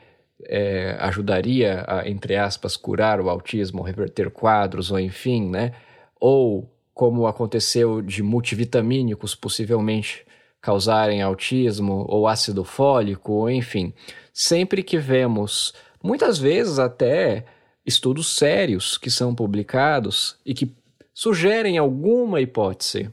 é, 0.46 0.96
ajudaria 0.98 1.84
a, 1.86 2.08
entre 2.08 2.36
aspas, 2.36 2.76
curar 2.76 3.20
o 3.20 3.28
autismo, 3.28 3.82
reverter 3.82 4.30
quadros, 4.30 4.90
ou 4.90 4.98
enfim, 4.98 5.48
né? 5.48 5.72
Ou 6.20 6.70
como 6.94 7.26
aconteceu 7.26 8.02
de 8.02 8.22
multivitamínicos 8.22 9.34
possivelmente 9.34 10.26
causarem 10.60 11.22
autismo 11.22 12.04
ou 12.08 12.26
ácido 12.26 12.64
fólico, 12.64 13.32
ou 13.32 13.50
enfim, 13.50 13.92
sempre 14.32 14.82
que 14.82 14.98
vemos, 14.98 15.72
muitas 16.02 16.38
vezes 16.38 16.78
até 16.78 17.44
estudos 17.86 18.34
sérios 18.34 18.98
que 18.98 19.10
são 19.10 19.34
publicados 19.34 20.36
e 20.44 20.52
que 20.52 20.74
sugerem 21.14 21.78
alguma 21.78 22.40
hipótese, 22.40 23.10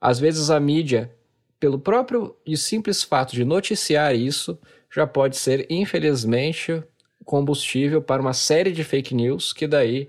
às 0.00 0.18
vezes 0.18 0.50
a 0.50 0.60
mídia, 0.60 1.10
pelo 1.58 1.78
próprio 1.78 2.36
e 2.46 2.56
simples 2.56 3.02
fato 3.02 3.34
de 3.34 3.44
noticiar 3.44 4.14
isso, 4.14 4.58
já 4.90 5.06
pode 5.06 5.36
ser, 5.36 5.66
infelizmente, 5.70 6.82
combustível 7.24 8.00
para 8.00 8.22
uma 8.22 8.32
série 8.32 8.72
de 8.72 8.84
fake 8.84 9.14
news 9.14 9.52
que 9.52 9.66
daí 9.66 10.08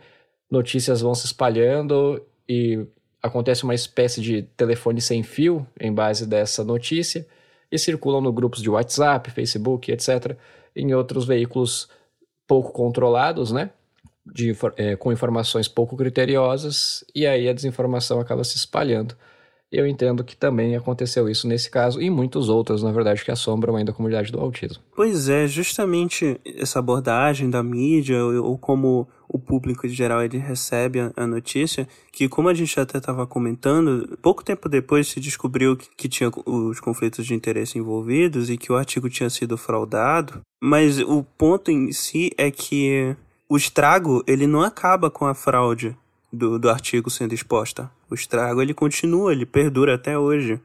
notícias 0.49 1.01
vão 1.01 1.13
se 1.13 1.25
espalhando 1.25 2.23
e 2.49 2.83
acontece 3.21 3.63
uma 3.63 3.75
espécie 3.75 4.21
de 4.21 4.41
telefone 4.57 4.99
sem 4.99 5.21
fio 5.21 5.67
em 5.79 5.93
base 5.93 6.25
dessa 6.25 6.63
notícia 6.63 7.27
e 7.71 7.77
circulam 7.77 8.21
no 8.21 8.33
grupos 8.33 8.61
de 8.61 8.69
WhatsApp, 8.69 9.29
Facebook, 9.29 9.91
etc., 9.91 10.35
em 10.75 10.93
outros 10.95 11.25
veículos 11.25 11.87
pouco 12.47 12.71
controlados, 12.71 13.51
né? 13.51 13.69
De, 14.25 14.55
é, 14.75 14.95
com 14.95 15.11
informações 15.11 15.67
pouco 15.67 15.95
criteriosas, 15.95 17.03
e 17.13 17.27
aí 17.27 17.47
a 17.47 17.53
desinformação 17.53 18.19
acaba 18.19 18.43
se 18.43 18.57
espalhando. 18.57 19.15
Eu 19.71 19.85
entendo 19.85 20.23
que 20.23 20.35
também 20.35 20.75
aconteceu 20.75 21.29
isso 21.29 21.47
nesse 21.47 21.69
caso 21.69 22.01
e 22.01 22.09
muitos 22.09 22.49
outros, 22.49 22.81
na 22.81 22.91
verdade, 22.91 23.23
que 23.23 23.29
assombram 23.29 23.75
ainda 23.75 23.91
a 23.91 23.93
comunidade 23.93 24.31
do 24.31 24.39
autismo. 24.39 24.81
Pois 24.95 25.29
é, 25.29 25.45
justamente 25.45 26.39
essa 26.57 26.79
abordagem 26.79 27.49
da 27.49 27.61
mídia 27.61 28.23
ou 28.23 28.57
como 28.57 29.07
o 29.29 29.37
público 29.37 29.85
em 29.85 29.89
geral 29.89 30.23
ele 30.23 30.37
recebe 30.39 30.99
a, 30.99 31.11
a 31.15 31.27
notícia, 31.27 31.87
que 32.11 32.27
como 32.27 32.49
a 32.49 32.53
gente 32.53 32.77
até 32.79 32.97
estava 32.97 33.27
comentando, 33.27 34.17
pouco 34.21 34.43
tempo 34.43 34.67
depois 34.67 35.07
se 35.07 35.19
descobriu 35.19 35.77
que, 35.77 35.87
que 35.95 36.09
tinha 36.09 36.31
os 36.45 36.79
conflitos 36.79 37.25
de 37.25 37.35
interesse 37.35 37.77
envolvidos 37.77 38.49
e 38.49 38.57
que 38.57 38.71
o 38.71 38.75
artigo 38.75 39.09
tinha 39.09 39.29
sido 39.29 39.57
fraudado, 39.57 40.41
mas 40.61 40.99
o 40.99 41.23
ponto 41.23 41.69
em 41.69 41.91
si 41.91 42.31
é 42.37 42.49
que 42.49 43.15
o 43.47 43.55
estrago 43.55 44.23
ele 44.27 44.47
não 44.47 44.61
acaba 44.61 45.09
com 45.09 45.25
a 45.25 45.35
fraude 45.35 45.95
do, 46.33 46.57
do 46.57 46.69
artigo 46.69 47.09
sendo 47.09 47.33
exposta. 47.33 47.89
O 48.09 48.15
estrago 48.15 48.61
ele 48.61 48.73
continua, 48.73 49.31
ele 49.31 49.45
perdura 49.45 49.95
até 49.95 50.17
hoje. 50.17 50.59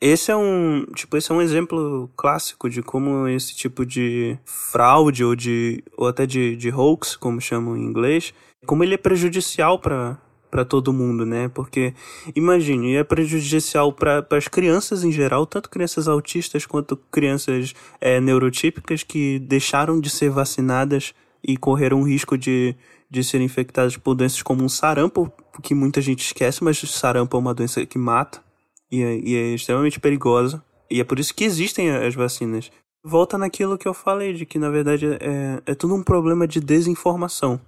Esse 0.00 0.30
é 0.30 0.36
um, 0.36 0.86
tipo, 0.94 1.14
esse 1.18 1.30
é 1.30 1.34
um 1.34 1.42
exemplo 1.42 2.10
clássico 2.16 2.70
de 2.70 2.82
como 2.82 3.28
esse 3.28 3.54
tipo 3.54 3.84
de 3.84 4.38
fraude 4.46 5.22
ou 5.22 5.36
de 5.36 5.84
ou 5.94 6.08
até 6.08 6.24
de, 6.24 6.56
de 6.56 6.70
hoax, 6.70 7.16
como 7.16 7.38
chamam 7.38 7.76
em 7.76 7.84
inglês, 7.84 8.32
como 8.64 8.82
ele 8.82 8.94
é 8.94 8.98
prejudicial 8.98 9.78
para 9.78 10.18
para 10.50 10.64
todo 10.64 10.92
mundo, 10.92 11.24
né? 11.24 11.48
Porque 11.48 11.94
imagine, 12.34 12.96
é 12.96 13.04
prejudicial 13.04 13.92
para 13.92 14.26
as 14.32 14.48
crianças 14.48 15.04
em 15.04 15.12
geral, 15.12 15.46
tanto 15.46 15.70
crianças 15.70 16.08
autistas 16.08 16.66
quanto 16.66 16.96
crianças 16.96 17.74
é, 18.00 18.20
neurotípicas 18.20 19.02
que 19.04 19.38
deixaram 19.38 20.00
de 20.00 20.10
ser 20.10 20.30
vacinadas 20.30 21.14
e 21.44 21.56
correram 21.56 22.00
o 22.00 22.04
risco 22.04 22.36
de, 22.36 22.74
de 23.08 23.22
serem 23.22 23.46
infectadas 23.46 23.96
por 23.96 24.14
doenças 24.14 24.42
como 24.42 24.64
um 24.64 24.68
sarampo, 24.68 25.32
que 25.62 25.74
muita 25.74 26.00
gente 26.00 26.24
esquece, 26.24 26.64
mas 26.64 26.78
sarampo 26.78 27.36
é 27.36 27.40
uma 27.40 27.54
doença 27.54 27.84
que 27.86 27.98
mata 27.98 28.49
e 28.90 29.02
é, 29.02 29.18
e 29.18 29.36
é 29.36 29.54
extremamente 29.54 30.00
perigosa. 30.00 30.62
E 30.90 31.00
é 31.00 31.04
por 31.04 31.18
isso 31.18 31.34
que 31.34 31.44
existem 31.44 31.90
as 31.90 32.14
vacinas. 32.14 32.70
Volta 33.02 33.38
naquilo 33.38 33.78
que 33.78 33.86
eu 33.86 33.94
falei, 33.94 34.32
de 34.34 34.44
que 34.44 34.58
na 34.58 34.68
verdade 34.68 35.06
é, 35.06 35.62
é 35.64 35.74
tudo 35.74 35.94
um 35.94 36.02
problema 36.02 36.46
de 36.46 36.60
desinformação. 36.60 37.60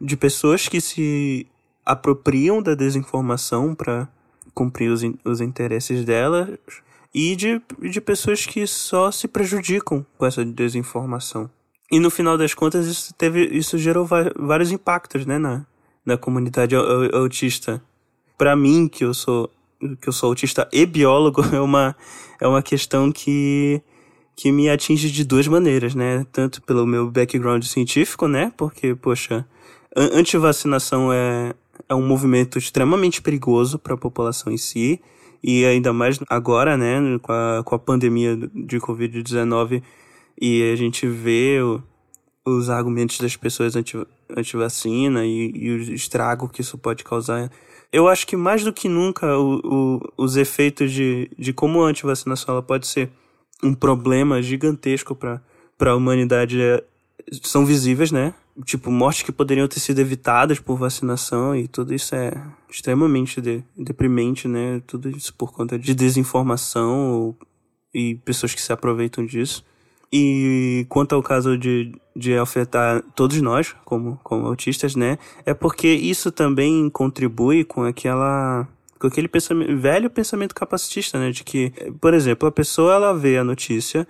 De 0.00 0.16
pessoas 0.16 0.66
que 0.66 0.80
se 0.80 1.46
apropriam 1.84 2.62
da 2.62 2.74
desinformação 2.74 3.74
para 3.74 4.08
cumprir 4.54 4.90
os, 4.90 5.02
os 5.24 5.40
interesses 5.40 6.04
delas 6.04 6.48
e 7.14 7.36
de, 7.36 7.60
de 7.90 8.00
pessoas 8.00 8.46
que 8.46 8.66
só 8.66 9.10
se 9.10 9.28
prejudicam 9.28 10.04
com 10.16 10.26
essa 10.26 10.44
desinformação. 10.44 11.50
E 11.90 11.98
no 11.98 12.10
final 12.10 12.38
das 12.38 12.54
contas, 12.54 12.86
isso, 12.86 13.12
teve, 13.14 13.44
isso 13.46 13.76
gerou 13.76 14.06
vários 14.36 14.70
impactos 14.70 15.26
né, 15.26 15.38
na, 15.38 15.66
na 16.06 16.16
comunidade 16.16 16.74
autista. 16.76 17.82
Para 18.38 18.54
mim, 18.54 18.86
que 18.86 19.04
eu 19.04 19.12
sou 19.12 19.50
que 20.00 20.08
eu 20.08 20.12
sou 20.12 20.28
autista 20.28 20.68
e 20.72 20.84
biólogo, 20.86 21.42
é 21.54 21.60
uma, 21.60 21.96
é 22.40 22.46
uma 22.46 22.62
questão 22.62 23.10
que, 23.10 23.80
que 24.36 24.52
me 24.52 24.68
atinge 24.68 25.10
de 25.10 25.24
duas 25.24 25.46
maneiras, 25.46 25.94
né? 25.94 26.26
Tanto 26.32 26.62
pelo 26.62 26.86
meu 26.86 27.10
background 27.10 27.64
científico, 27.64 28.28
né? 28.28 28.52
Porque, 28.56 28.94
poxa, 28.94 29.46
antivacinação 29.96 31.12
é, 31.12 31.54
é 31.88 31.94
um 31.94 32.06
movimento 32.06 32.58
extremamente 32.58 33.20
perigoso 33.20 33.78
para 33.78 33.94
a 33.94 33.98
população 33.98 34.52
em 34.52 34.58
si, 34.58 35.00
e 35.42 35.64
ainda 35.64 35.92
mais 35.92 36.18
agora, 36.28 36.76
né, 36.76 37.18
com 37.22 37.32
a, 37.32 37.62
com 37.64 37.74
a 37.74 37.78
pandemia 37.78 38.36
de 38.36 38.78
Covid-19, 38.78 39.82
e 40.40 40.70
a 40.70 40.76
gente 40.76 41.06
vê 41.06 41.60
o, 41.62 41.82
os 42.44 42.68
argumentos 42.68 43.18
das 43.18 43.36
pessoas 43.36 43.74
anti, 43.74 43.96
anti-vacina 44.36 45.24
e, 45.24 45.50
e 45.54 45.70
o 45.70 45.94
estrago 45.94 46.48
que 46.48 46.60
isso 46.60 46.78
pode 46.78 47.04
causar 47.04 47.50
eu 47.92 48.08
acho 48.08 48.26
que 48.26 48.36
mais 48.36 48.62
do 48.62 48.72
que 48.72 48.88
nunca 48.88 49.36
o, 49.36 49.60
o, 49.64 50.12
os 50.16 50.36
efeitos 50.36 50.92
de, 50.92 51.30
de 51.38 51.52
como 51.52 51.82
a 51.82 51.88
antivacinação 51.88 52.54
ela 52.54 52.62
pode 52.62 52.86
ser 52.86 53.10
um 53.62 53.74
problema 53.74 54.42
gigantesco 54.42 55.14
para 55.14 55.40
a 55.80 55.96
humanidade 55.96 56.60
é, 56.60 56.82
são 57.42 57.66
visíveis, 57.66 58.10
né? 58.10 58.34
Tipo, 58.64 58.90
mortes 58.90 59.22
que 59.22 59.32
poderiam 59.32 59.66
ter 59.68 59.80
sido 59.80 60.00
evitadas 60.00 60.58
por 60.58 60.76
vacinação 60.76 61.54
e 61.56 61.66
tudo 61.66 61.94
isso 61.94 62.14
é 62.14 62.32
extremamente 62.68 63.40
de, 63.40 63.62
deprimente, 63.76 64.46
né? 64.46 64.82
Tudo 64.86 65.10
isso 65.10 65.34
por 65.34 65.52
conta 65.52 65.78
de 65.78 65.94
desinformação 65.94 67.34
e 67.92 68.16
pessoas 68.16 68.54
que 68.54 68.62
se 68.62 68.72
aproveitam 68.72 69.24
disso. 69.24 69.64
E 70.12 70.86
quanto 70.88 71.14
ao 71.14 71.22
caso 71.22 71.56
de, 71.56 71.92
de 72.16 72.36
afetar 72.36 73.02
todos 73.14 73.40
nós, 73.40 73.74
como, 73.84 74.18
como 74.24 74.46
autistas, 74.46 74.96
né? 74.96 75.18
É 75.46 75.54
porque 75.54 75.88
isso 75.88 76.32
também 76.32 76.90
contribui 76.90 77.64
com 77.64 77.84
aquela 77.84 78.66
com 78.98 79.06
aquele 79.06 79.28
pensamento, 79.28 79.78
velho 79.78 80.10
pensamento 80.10 80.54
capacitista, 80.54 81.18
né? 81.18 81.30
De 81.30 81.42
que, 81.42 81.72
por 82.00 82.12
exemplo, 82.12 82.48
a 82.48 82.52
pessoa 82.52 82.94
ela 82.94 83.14
vê 83.14 83.38
a 83.38 83.44
notícia 83.44 84.06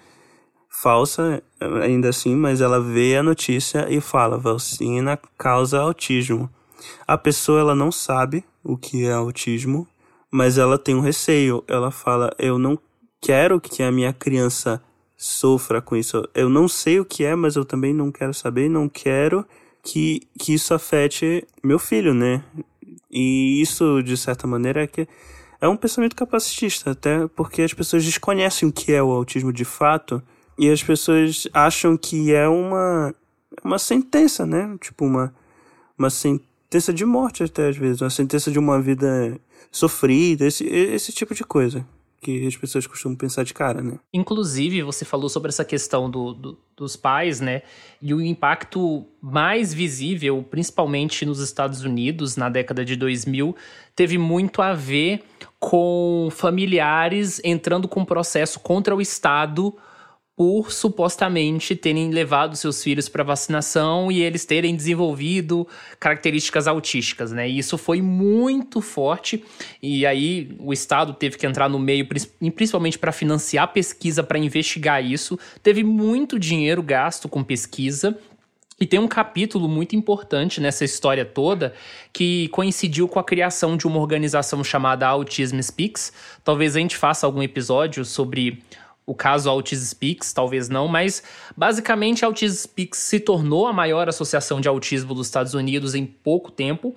falsa, 0.71 1.43
ainda 1.83 2.09
assim, 2.09 2.35
mas 2.35 2.61
ela 2.61 2.81
vê 2.81 3.17
a 3.17 3.23
notícia 3.23 3.87
e 3.91 4.01
fala: 4.01 4.39
vacina 4.39 5.19
causa 5.37 5.81
autismo. 5.81 6.49
A 7.07 7.19
pessoa 7.19 7.61
ela 7.61 7.75
não 7.75 7.93
sabe 7.93 8.45
o 8.65 8.77
que 8.77 9.05
é 9.05 9.13
autismo, 9.13 9.87
mas 10.31 10.57
ela 10.57 10.79
tem 10.79 10.95
um 10.95 11.01
receio. 11.01 11.63
Ela 11.69 11.91
fala: 11.91 12.35
eu 12.39 12.59
não 12.59 12.79
quero 13.21 13.61
que 13.61 13.83
a 13.83 13.93
minha 13.93 14.13
criança 14.13 14.83
sofra 15.21 15.83
com 15.83 15.95
isso. 15.95 16.27
Eu 16.35 16.49
não 16.49 16.67
sei 16.67 16.99
o 16.99 17.05
que 17.05 17.25
é, 17.25 17.35
mas 17.35 17.55
eu 17.55 17.63
também 17.63 17.93
não 17.93 18.11
quero 18.11 18.33
saber, 18.33 18.71
não 18.71 18.89
quero 18.89 19.47
que, 19.83 20.23
que 20.39 20.55
isso 20.55 20.73
afete 20.73 21.47
meu 21.63 21.79
filho, 21.79 22.15
né? 22.15 22.43
E 23.11 23.61
isso, 23.61 24.03
de 24.03 24.17
certa 24.17 24.47
maneira, 24.47 24.83
é 24.83 24.87
que 24.87 25.07
é 25.61 25.69
um 25.69 25.77
pensamento 25.77 26.17
capacitista, 26.17 26.93
até 26.93 27.29
porque 27.29 27.61
as 27.61 27.75
pessoas 27.75 28.03
desconhecem 28.03 28.67
o 28.67 28.73
que 28.73 28.93
é 28.95 29.03
o 29.03 29.11
autismo 29.11 29.53
de 29.53 29.65
fato 29.65 30.23
e 30.59 30.71
as 30.71 30.83
pessoas 30.83 31.47
acham 31.53 31.99
que 31.99 32.33
é 32.33 32.49
uma, 32.49 33.15
uma 33.63 33.79
sentença, 33.79 34.47
né? 34.47 34.75
Tipo, 34.81 35.05
uma, 35.05 35.35
uma 35.99 36.09
sentença 36.09 36.95
de 36.95 37.05
morte, 37.05 37.43
até 37.43 37.69
às 37.69 37.77
vezes, 37.77 38.01
uma 38.01 38.09
sentença 38.09 38.51
de 38.51 38.59
uma 38.59 38.81
vida 38.81 39.39
sofrida, 39.71 40.47
esse, 40.47 40.65
esse 40.65 41.13
tipo 41.13 41.35
de 41.35 41.45
coisa 41.45 41.85
que 42.21 42.47
as 42.47 42.57
pessoas 42.57 42.87
costumam 42.87 43.17
pensar 43.17 43.45
de 43.45 43.55
cara, 43.55 43.81
né? 43.81 43.99
Inclusive, 44.13 44.83
você 44.83 45.05
falou 45.05 45.29
sobre 45.29 45.49
essa 45.49 45.65
questão 45.65 46.11
do, 46.11 46.35
do, 46.35 46.59
dos 46.77 46.95
pais, 46.95 47.41
né? 47.41 47.63
E 48.01 48.13
o 48.13 48.21
impacto 48.21 49.07
mais 49.23 49.73
visível, 49.73 50.45
principalmente 50.49 51.25
nos 51.25 51.41
Estados 51.41 51.83
Unidos, 51.83 52.37
na 52.37 52.51
década 52.51 52.85
de 52.85 52.95
2000, 52.95 53.57
teve 53.97 54.19
muito 54.19 54.61
a 54.61 54.75
ver 54.75 55.23
com 55.59 56.29
familiares 56.31 57.41
entrando 57.43 57.89
com 57.89 58.05
processo 58.05 58.61
contra 58.61 58.95
o 58.95 59.01
Estado 59.01 59.75
por 60.41 60.73
supostamente 60.73 61.77
terem 61.77 62.09
levado 62.09 62.57
seus 62.57 62.83
filhos 62.83 63.11
para 63.11 63.23
vacinação 63.23 64.11
e 64.11 64.23
eles 64.23 64.47
terem 64.47 64.75
desenvolvido 64.75 65.69
características 65.99 66.67
autísticas, 66.67 67.31
né? 67.31 67.47
E 67.47 67.59
isso 67.59 67.77
foi 67.77 68.01
muito 68.01 68.81
forte 68.81 69.45
e 69.83 70.07
aí 70.07 70.57
o 70.59 70.73
Estado 70.73 71.13
teve 71.13 71.37
que 71.37 71.47
entrar 71.47 71.69
no 71.69 71.79
meio, 71.79 72.09
principalmente 72.55 72.99
para 72.99 73.13
financiar 73.13 73.71
pesquisa 73.71 74.23
para 74.23 74.39
investigar 74.39 75.05
isso. 75.05 75.39
Teve 75.63 75.85
muito 75.85 76.39
dinheiro 76.39 76.83
gasto 76.83 77.29
com 77.29 77.45
pesquisa 77.45 78.17
e 78.81 78.87
tem 78.87 78.99
um 78.99 79.09
capítulo 79.09 79.69
muito 79.69 79.95
importante 79.95 80.59
nessa 80.59 80.87
história 80.87 81.27
toda 81.27 81.75
que 82.15 82.49
coincidiu 82.49 83.07
com 83.07 83.19
a 83.19 83.25
criação 83.25 83.77
de 83.77 83.87
uma 83.87 83.99
organização 83.99 84.65
chamada 84.65 85.07
Autism 85.07 85.61
Speaks. 85.61 86.15
Talvez 86.43 86.77
a 86.77 86.79
gente 86.79 86.97
faça 86.97 87.27
algum 87.27 87.43
episódio 87.43 88.07
sobre 88.07 88.63
o 89.11 89.15
caso 89.15 89.51
Autism 89.51 89.85
Speaks, 89.85 90.33
talvez 90.33 90.69
não, 90.69 90.87
mas 90.87 91.21
basicamente 91.57 92.25
a 92.25 92.29
Autism 92.29 92.63
Speaks 92.63 93.01
se 93.01 93.19
tornou 93.19 93.67
a 93.67 93.73
maior 93.73 94.09
associação 94.09 94.61
de 94.61 94.69
autismo 94.69 95.15
dos 95.15 95.27
Estados 95.27 95.53
Unidos 95.53 95.97
em 95.97 96.07
pouco 96.07 96.53
tempo. 96.53 96.95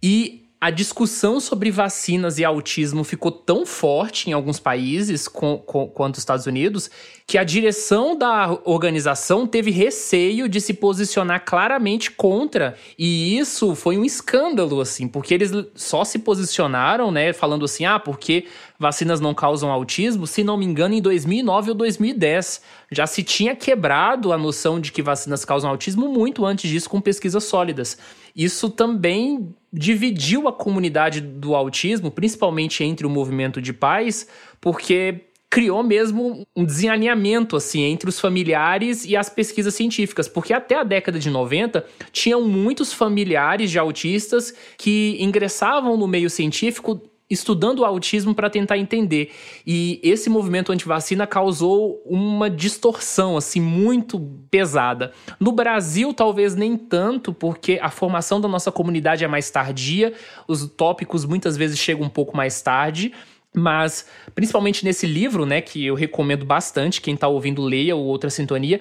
E 0.00 0.42
a 0.60 0.70
discussão 0.70 1.40
sobre 1.40 1.72
vacinas 1.72 2.38
e 2.38 2.44
autismo 2.44 3.02
ficou 3.02 3.32
tão 3.32 3.66
forte 3.66 4.30
em 4.30 4.32
alguns 4.32 4.60
países 4.60 5.26
com, 5.26 5.58
com, 5.58 5.88
quanto 5.88 6.14
os 6.14 6.20
Estados 6.20 6.46
Unidos 6.46 6.88
que 7.26 7.36
a 7.36 7.42
direção 7.42 8.16
da 8.16 8.56
organização 8.64 9.44
teve 9.44 9.72
receio 9.72 10.48
de 10.48 10.60
se 10.60 10.74
posicionar 10.74 11.44
claramente 11.44 12.12
contra. 12.12 12.76
E 12.96 13.36
isso 13.36 13.74
foi 13.74 13.98
um 13.98 14.04
escândalo, 14.04 14.80
assim, 14.80 15.08
porque 15.08 15.34
eles 15.34 15.50
só 15.74 16.04
se 16.04 16.20
posicionaram, 16.20 17.10
né, 17.10 17.32
falando 17.32 17.64
assim, 17.64 17.84
ah, 17.84 17.98
porque 17.98 18.46
vacinas 18.82 19.20
não 19.20 19.32
causam 19.32 19.70
autismo, 19.70 20.26
se 20.26 20.44
não 20.44 20.58
me 20.58 20.66
engano, 20.66 20.94
em 20.94 21.00
2009 21.00 21.70
ou 21.70 21.74
2010. 21.74 22.60
Já 22.90 23.06
se 23.06 23.22
tinha 23.22 23.56
quebrado 23.56 24.32
a 24.32 24.36
noção 24.36 24.78
de 24.78 24.92
que 24.92 25.00
vacinas 25.00 25.44
causam 25.44 25.70
autismo 25.70 26.08
muito 26.08 26.44
antes 26.44 26.70
disso 26.70 26.90
com 26.90 27.00
pesquisas 27.00 27.44
sólidas. 27.44 27.96
Isso 28.36 28.68
também 28.68 29.54
dividiu 29.72 30.48
a 30.48 30.52
comunidade 30.52 31.20
do 31.20 31.54
autismo, 31.54 32.10
principalmente 32.10 32.84
entre 32.84 33.06
o 33.06 33.10
movimento 33.10 33.62
de 33.62 33.72
pais, 33.72 34.26
porque 34.60 35.22
criou 35.48 35.82
mesmo 35.82 36.46
um 36.56 36.64
desalinhamento 36.64 37.56
assim 37.56 37.82
entre 37.82 38.08
os 38.08 38.18
familiares 38.18 39.04
e 39.04 39.14
as 39.14 39.28
pesquisas 39.28 39.74
científicas, 39.74 40.26
porque 40.26 40.52
até 40.52 40.76
a 40.76 40.82
década 40.82 41.18
de 41.18 41.28
90 41.28 41.84
tinham 42.10 42.40
muitos 42.40 42.90
familiares 42.92 43.70
de 43.70 43.78
autistas 43.78 44.54
que 44.78 45.16
ingressavam 45.20 45.96
no 45.96 46.06
meio 46.06 46.30
científico 46.30 47.02
estudando 47.32 47.80
o 47.80 47.84
autismo 47.84 48.34
para 48.34 48.50
tentar 48.50 48.78
entender. 48.78 49.32
E 49.66 50.00
esse 50.02 50.28
movimento 50.28 50.70
antivacina 50.70 51.26
causou 51.26 52.02
uma 52.04 52.50
distorção 52.50 53.36
assim 53.36 53.60
muito 53.60 54.20
pesada. 54.50 55.12
No 55.40 55.52
Brasil, 55.52 56.12
talvez 56.12 56.54
nem 56.54 56.76
tanto, 56.76 57.32
porque 57.32 57.78
a 57.82 57.90
formação 57.90 58.40
da 58.40 58.48
nossa 58.48 58.70
comunidade 58.70 59.24
é 59.24 59.28
mais 59.28 59.50
tardia, 59.50 60.12
os 60.46 60.66
tópicos 60.66 61.24
muitas 61.24 61.56
vezes 61.56 61.78
chegam 61.78 62.06
um 62.06 62.10
pouco 62.10 62.36
mais 62.36 62.60
tarde. 62.60 63.12
Mas, 63.54 64.08
principalmente 64.34 64.82
nesse 64.82 65.06
livro, 65.06 65.44
né, 65.44 65.60
que 65.60 65.84
eu 65.84 65.94
recomendo 65.94 66.46
bastante, 66.46 67.02
quem 67.02 67.14
está 67.14 67.28
ouvindo 67.28 67.60
leia 67.60 67.94
ou 67.94 68.02
outra 68.02 68.30
sintonia, 68.30 68.80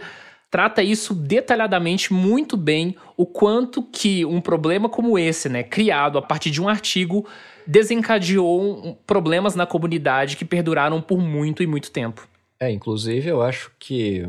trata 0.49 0.83
isso 0.83 1.13
detalhadamente 1.13 2.13
muito 2.13 2.55
bem, 2.55 2.95
o 3.17 3.25
quanto 3.25 3.81
que 3.81 4.25
um 4.25 4.39
problema 4.39 4.89
como 4.89 5.17
esse, 5.17 5.49
né, 5.49 5.63
criado 5.63 6.17
a 6.17 6.21
partir 6.21 6.51
de 6.51 6.61
um 6.61 6.69
artigo, 6.69 7.25
desencadeou 7.65 8.97
problemas 9.06 9.56
na 9.56 9.65
comunidade 9.65 10.38
que 10.38 10.45
perduraram 10.45 11.02
por 11.02 11.19
muito 11.19 11.62
e 11.63 11.67
muito 11.67 11.91
tempo. 11.91 12.28
É, 12.60 12.69
inclusive 12.69 13.28
eu 13.30 13.41
acho 13.41 13.71
que, 13.80 14.24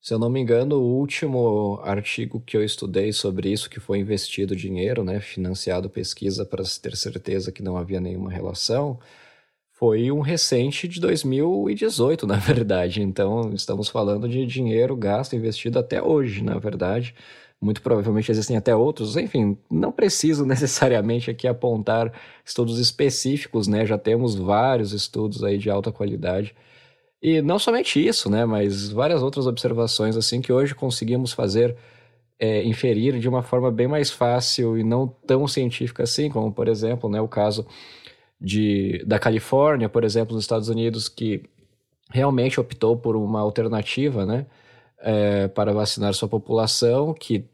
se 0.00 0.12
eu 0.12 0.18
não 0.18 0.28
me 0.28 0.40
engano, 0.40 0.76
o 0.76 0.98
último 0.98 1.80
artigo 1.82 2.42
que 2.44 2.56
eu 2.56 2.62
estudei 2.62 3.12
sobre 3.12 3.50
isso, 3.50 3.70
que 3.70 3.80
foi 3.80 3.98
investido 3.98 4.54
dinheiro, 4.54 5.02
né, 5.02 5.20
financiado 5.20 5.88
pesquisa 5.88 6.44
para 6.44 6.62
ter 6.82 6.96
certeza 6.96 7.50
que 7.50 7.62
não 7.62 7.76
havia 7.76 8.00
nenhuma 8.00 8.30
relação, 8.30 8.98
foi 9.72 10.10
um 10.10 10.20
recente 10.20 10.88
de 10.88 11.00
2018, 11.00 12.26
na 12.28 12.36
verdade. 12.36 13.02
Então, 13.02 13.52
estamos 13.54 13.88
falando 13.88 14.28
de 14.28 14.44
dinheiro 14.46 14.96
gasto 14.96 15.36
investido 15.36 15.78
até 15.78 16.02
hoje, 16.02 16.42
na 16.42 16.58
verdade 16.58 17.14
muito 17.60 17.82
provavelmente 17.82 18.30
existem 18.30 18.56
até 18.56 18.74
outros, 18.74 19.16
enfim, 19.16 19.56
não 19.70 19.90
preciso 19.92 20.44
necessariamente 20.46 21.30
aqui 21.30 21.48
apontar 21.48 22.12
estudos 22.44 22.78
específicos, 22.78 23.66
né? 23.66 23.86
Já 23.86 23.98
temos 23.98 24.34
vários 24.34 24.92
estudos 24.92 25.42
aí 25.42 25.58
de 25.58 25.70
alta 25.70 25.90
qualidade. 25.92 26.54
E 27.22 27.40
não 27.42 27.58
somente 27.58 28.04
isso, 28.04 28.30
né? 28.30 28.44
Mas 28.44 28.90
várias 28.90 29.22
outras 29.22 29.46
observações 29.46 30.16
assim 30.16 30.40
que 30.40 30.52
hoje 30.52 30.74
conseguimos 30.74 31.32
fazer 31.32 31.76
é, 32.38 32.62
inferir 32.64 33.18
de 33.18 33.28
uma 33.28 33.42
forma 33.42 33.70
bem 33.70 33.88
mais 33.88 34.10
fácil 34.10 34.78
e 34.78 34.84
não 34.84 35.08
tão 35.08 35.48
científica 35.48 36.02
assim, 36.02 36.30
como 36.30 36.52
por 36.52 36.68
exemplo, 36.68 37.08
né, 37.08 37.20
o 37.20 37.28
caso 37.28 37.66
de, 38.40 39.02
da 39.06 39.18
Califórnia, 39.18 39.88
por 39.88 40.04
exemplo, 40.04 40.34
nos 40.34 40.44
Estados 40.44 40.68
Unidos, 40.68 41.08
que 41.08 41.42
realmente 42.10 42.60
optou 42.60 42.96
por 42.96 43.16
uma 43.16 43.40
alternativa, 43.40 44.26
né? 44.26 44.46
É, 45.00 45.48
para 45.48 45.72
vacinar 45.72 46.14
sua 46.14 46.28
população, 46.28 47.12
que 47.14 47.44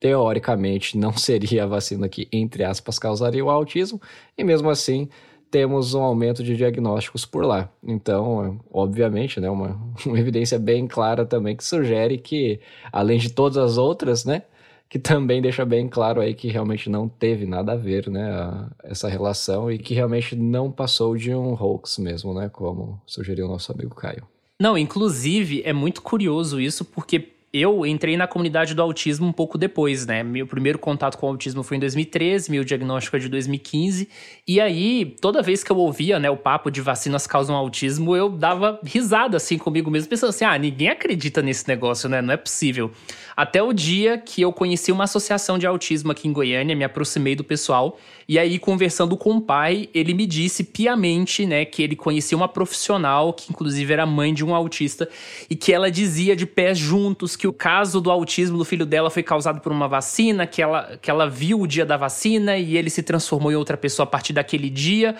teoricamente 0.00 0.96
não 0.96 1.12
seria 1.16 1.64
a 1.64 1.66
vacina 1.66 2.08
que, 2.08 2.28
entre 2.32 2.64
aspas, 2.64 2.98
causaria 2.98 3.44
o 3.44 3.50
autismo, 3.50 4.00
e 4.36 4.44
mesmo 4.44 4.70
assim 4.70 5.08
temos 5.50 5.94
um 5.94 6.02
aumento 6.02 6.42
de 6.42 6.56
diagnósticos 6.56 7.24
por 7.24 7.44
lá. 7.44 7.70
Então, 7.82 8.60
obviamente, 8.70 9.40
né, 9.40 9.48
uma, 9.48 9.80
uma 10.04 10.18
evidência 10.18 10.58
bem 10.58 10.86
clara 10.86 11.24
também 11.24 11.56
que 11.56 11.64
sugere 11.64 12.18
que, 12.18 12.60
além 12.92 13.18
de 13.18 13.32
todas 13.32 13.56
as 13.56 13.78
outras, 13.78 14.24
né, 14.24 14.42
que 14.88 14.98
também 14.98 15.42
deixa 15.42 15.64
bem 15.64 15.86
claro 15.88 16.20
aí 16.20 16.34
que 16.34 16.48
realmente 16.48 16.88
não 16.88 17.08
teve 17.08 17.44
nada 17.46 17.72
a 17.72 17.76
ver, 17.76 18.08
né, 18.08 18.30
a, 18.30 18.70
essa 18.84 19.08
relação 19.08 19.70
e 19.70 19.78
que 19.78 19.94
realmente 19.94 20.34
não 20.36 20.70
passou 20.70 21.16
de 21.16 21.34
um 21.34 21.52
hoax 21.54 21.98
mesmo, 21.98 22.34
né, 22.34 22.48
como 22.48 23.00
sugeriu 23.06 23.46
o 23.46 23.48
nosso 23.48 23.72
amigo 23.72 23.94
Caio. 23.94 24.26
Não, 24.60 24.76
inclusive 24.76 25.62
é 25.64 25.72
muito 25.72 26.02
curioso 26.02 26.60
isso, 26.60 26.84
porque 26.84 27.32
eu 27.52 27.86
entrei 27.86 28.16
na 28.16 28.26
comunidade 28.26 28.74
do 28.74 28.82
autismo 28.82 29.26
um 29.26 29.32
pouco 29.32 29.56
depois, 29.56 30.04
né? 30.06 30.22
Meu 30.22 30.46
primeiro 30.46 30.78
contato 30.78 31.16
com 31.16 31.26
o 31.26 31.30
autismo 31.30 31.62
foi 31.62 31.78
em 31.78 31.80
2013, 31.80 32.50
meu 32.50 32.62
diagnóstico 32.62 33.16
é 33.16 33.18
de 33.18 33.28
2015. 33.28 34.08
E 34.46 34.60
aí, 34.60 35.16
toda 35.20 35.40
vez 35.40 35.64
que 35.64 35.72
eu 35.72 35.76
ouvia, 35.78 36.18
né, 36.18 36.28
o 36.28 36.36
papo 36.36 36.70
de 36.70 36.82
vacinas 36.82 37.26
causam 37.26 37.56
autismo, 37.56 38.14
eu 38.14 38.28
dava 38.28 38.78
risada 38.84 39.38
assim 39.38 39.56
comigo 39.56 39.90
mesmo, 39.90 40.10
pensando 40.10 40.30
assim: 40.30 40.44
ah, 40.44 40.58
ninguém 40.58 40.88
acredita 40.88 41.40
nesse 41.40 41.66
negócio, 41.66 42.08
né? 42.08 42.20
Não 42.20 42.34
é 42.34 42.36
possível. 42.36 42.90
Até 43.34 43.62
o 43.62 43.72
dia 43.72 44.18
que 44.18 44.42
eu 44.42 44.52
conheci 44.52 44.92
uma 44.92 45.04
associação 45.04 45.58
de 45.58 45.66
autismo 45.66 46.12
aqui 46.12 46.28
em 46.28 46.32
Goiânia, 46.32 46.76
me 46.76 46.84
aproximei 46.84 47.34
do 47.34 47.44
pessoal, 47.44 47.98
e 48.28 48.38
aí, 48.38 48.58
conversando 48.58 49.16
com 49.16 49.36
o 49.36 49.40
pai, 49.40 49.88
ele 49.94 50.12
me 50.12 50.26
disse 50.26 50.62
piamente, 50.62 51.46
né, 51.46 51.64
que 51.64 51.82
ele 51.82 51.96
conhecia 51.96 52.36
uma 52.36 52.46
profissional, 52.46 53.32
que 53.32 53.50
inclusive 53.50 53.90
era 53.90 54.04
mãe 54.04 54.34
de 54.34 54.44
um 54.44 54.54
autista, 54.54 55.08
e 55.48 55.56
que 55.56 55.72
ela 55.72 55.90
dizia 55.90 56.36
de 56.36 56.44
pés 56.44 56.76
juntos 56.76 57.37
que 57.38 57.46
o 57.46 57.52
caso 57.52 58.00
do 58.00 58.10
autismo 58.10 58.58
do 58.58 58.64
filho 58.64 58.84
dela 58.84 59.10
foi 59.10 59.22
causado 59.22 59.60
por 59.60 59.72
uma 59.72 59.88
vacina, 59.88 60.46
que 60.46 60.60
ela, 60.60 60.98
que 61.00 61.10
ela 61.10 61.28
viu 61.28 61.60
o 61.60 61.66
dia 61.66 61.86
da 61.86 61.96
vacina 61.96 62.58
e 62.58 62.76
ele 62.76 62.90
se 62.90 63.02
transformou 63.02 63.52
em 63.52 63.54
outra 63.54 63.76
pessoa 63.76 64.04
a 64.04 64.06
partir 64.06 64.32
daquele 64.32 64.68
dia. 64.68 65.16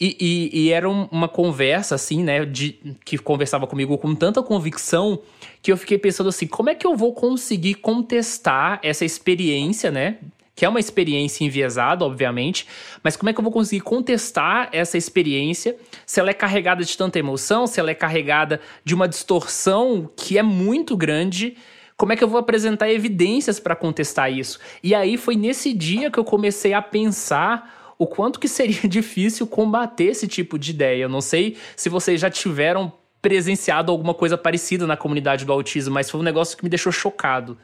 E, 0.00 0.16
e, 0.20 0.64
e, 0.64 0.72
era 0.72 0.88
uma 0.88 1.28
conversa, 1.28 1.94
assim, 1.94 2.24
né, 2.24 2.44
de, 2.44 2.78
que 3.04 3.16
conversava 3.18 3.66
comigo 3.66 3.96
com 3.98 4.14
tanta 4.14 4.42
convicção 4.42 5.20
que 5.62 5.70
eu 5.70 5.76
fiquei 5.76 5.96
pensando 5.96 6.28
assim: 6.28 6.46
como 6.46 6.70
é 6.70 6.74
que 6.74 6.86
eu 6.86 6.96
vou 6.96 7.12
conseguir 7.12 7.74
contestar 7.74 8.80
essa 8.82 9.04
experiência, 9.04 9.90
né? 9.90 10.18
Que 10.54 10.64
é 10.64 10.68
uma 10.68 10.80
experiência 10.80 11.44
enviesada, 11.44 12.04
obviamente, 12.04 12.66
mas 13.02 13.16
como 13.16 13.30
é 13.30 13.32
que 13.32 13.40
eu 13.40 13.42
vou 13.42 13.52
conseguir 13.52 13.80
contestar 13.80 14.68
essa 14.72 14.98
experiência 14.98 15.76
se 16.04 16.20
ela 16.20 16.30
é 16.30 16.34
carregada 16.34 16.84
de 16.84 16.96
tanta 16.96 17.18
emoção, 17.18 17.66
se 17.66 17.80
ela 17.80 17.90
é 17.90 17.94
carregada 17.94 18.60
de 18.84 18.94
uma 18.94 19.08
distorção 19.08 20.10
que 20.16 20.36
é 20.36 20.42
muito 20.42 20.96
grande? 20.96 21.56
Como 21.96 22.12
é 22.12 22.16
que 22.16 22.24
eu 22.24 22.28
vou 22.28 22.38
apresentar 22.38 22.90
evidências 22.90 23.60
para 23.60 23.76
contestar 23.76 24.32
isso? 24.32 24.58
E 24.82 24.94
aí 24.94 25.16
foi 25.16 25.36
nesse 25.36 25.72
dia 25.72 26.10
que 26.10 26.18
eu 26.18 26.24
comecei 26.24 26.74
a 26.74 26.82
pensar 26.82 27.94
o 27.98 28.06
quanto 28.06 28.40
que 28.40 28.48
seria 28.48 28.82
difícil 28.88 29.46
combater 29.46 30.06
esse 30.06 30.26
tipo 30.26 30.58
de 30.58 30.72
ideia. 30.72 31.04
Eu 31.04 31.08
não 31.08 31.20
sei 31.20 31.56
se 31.76 31.88
vocês 31.88 32.20
já 32.20 32.28
tiveram 32.28 32.92
presenciado 33.20 33.92
alguma 33.92 34.12
coisa 34.12 34.36
parecida 34.36 34.84
na 34.86 34.96
comunidade 34.96 35.44
do 35.44 35.52
autismo, 35.52 35.94
mas 35.94 36.10
foi 36.10 36.18
um 36.18 36.24
negócio 36.24 36.56
que 36.56 36.64
me 36.64 36.68
deixou 36.68 36.90
chocado. 36.90 37.56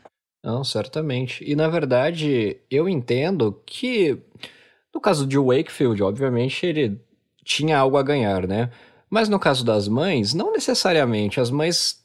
Não, 0.42 0.62
certamente. 0.62 1.44
E 1.44 1.56
na 1.56 1.68
verdade, 1.68 2.58
eu 2.70 2.88
entendo 2.88 3.60
que 3.66 4.18
no 4.94 5.00
caso 5.00 5.26
de 5.26 5.38
Wakefield, 5.38 6.02
obviamente, 6.02 6.64
ele 6.64 7.00
tinha 7.44 7.78
algo 7.78 7.96
a 7.96 8.02
ganhar, 8.02 8.46
né? 8.46 8.70
Mas 9.10 9.28
no 9.28 9.38
caso 9.38 9.64
das 9.64 9.88
mães, 9.88 10.34
não 10.34 10.52
necessariamente. 10.52 11.40
As 11.40 11.50
mães 11.50 12.04